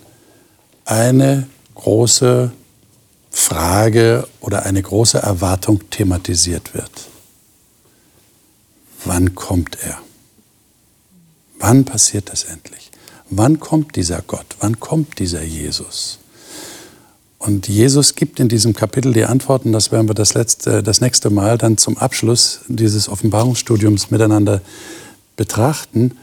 [0.85, 2.53] eine große
[3.31, 6.91] Frage oder eine große Erwartung thematisiert wird.
[9.05, 9.99] Wann kommt er?
[11.59, 12.91] Wann passiert das endlich?
[13.31, 14.45] Wann kommt dieser Gott?
[14.61, 16.19] Wann kommt dieser Jesus?
[17.39, 21.31] Und Jesus gibt in diesem Kapitel die Antworten, das werden wir das, letzte, das nächste
[21.31, 24.61] Mal dann zum Abschluss dieses Offenbarungsstudiums miteinander
[25.35, 26.19] betrachten.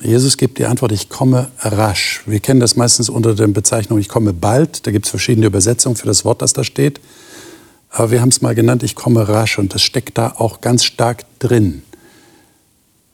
[0.00, 2.22] Jesus gibt die Antwort, ich komme rasch.
[2.26, 4.86] Wir kennen das meistens unter der Bezeichnung, ich komme bald.
[4.86, 7.00] Da gibt es verschiedene Übersetzungen für das Wort, das da steht.
[7.88, 9.58] Aber wir haben es mal genannt, ich komme rasch.
[9.58, 11.82] Und das steckt da auch ganz stark drin.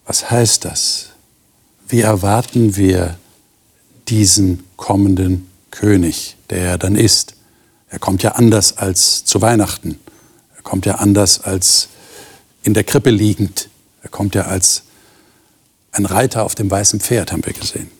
[0.07, 1.11] Was heißt das?
[1.89, 3.16] Wie erwarten wir
[4.09, 7.35] diesen kommenden König, der er dann ist?
[7.89, 9.99] Er kommt ja anders als zu Weihnachten.
[10.57, 11.89] Er kommt ja anders als
[12.62, 13.68] in der Krippe liegend.
[14.03, 14.83] Er kommt ja als
[15.93, 17.90] ein Reiter auf dem weißen Pferd haben wir gesehen.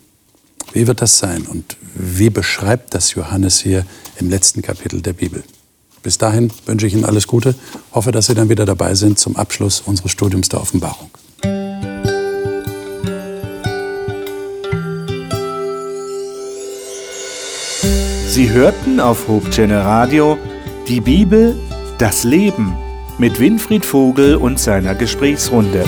[0.73, 3.85] Wie wird das sein und wie beschreibt das Johannes hier
[4.19, 5.45] im letzten Kapitel der Bibel?
[6.03, 7.55] Bis dahin wünsche ich Ihnen alles Gute,
[7.93, 11.11] hoffe, dass Sie dann wieder dabei sind zum Abschluss unseres Studiums der Offenbarung.
[18.29, 20.39] Sie hörten auf Hope Channel Radio
[20.89, 21.55] die Bibel,
[21.99, 22.75] das Leben
[23.19, 25.85] mit Winfried Vogel und seiner Gesprächsrunde.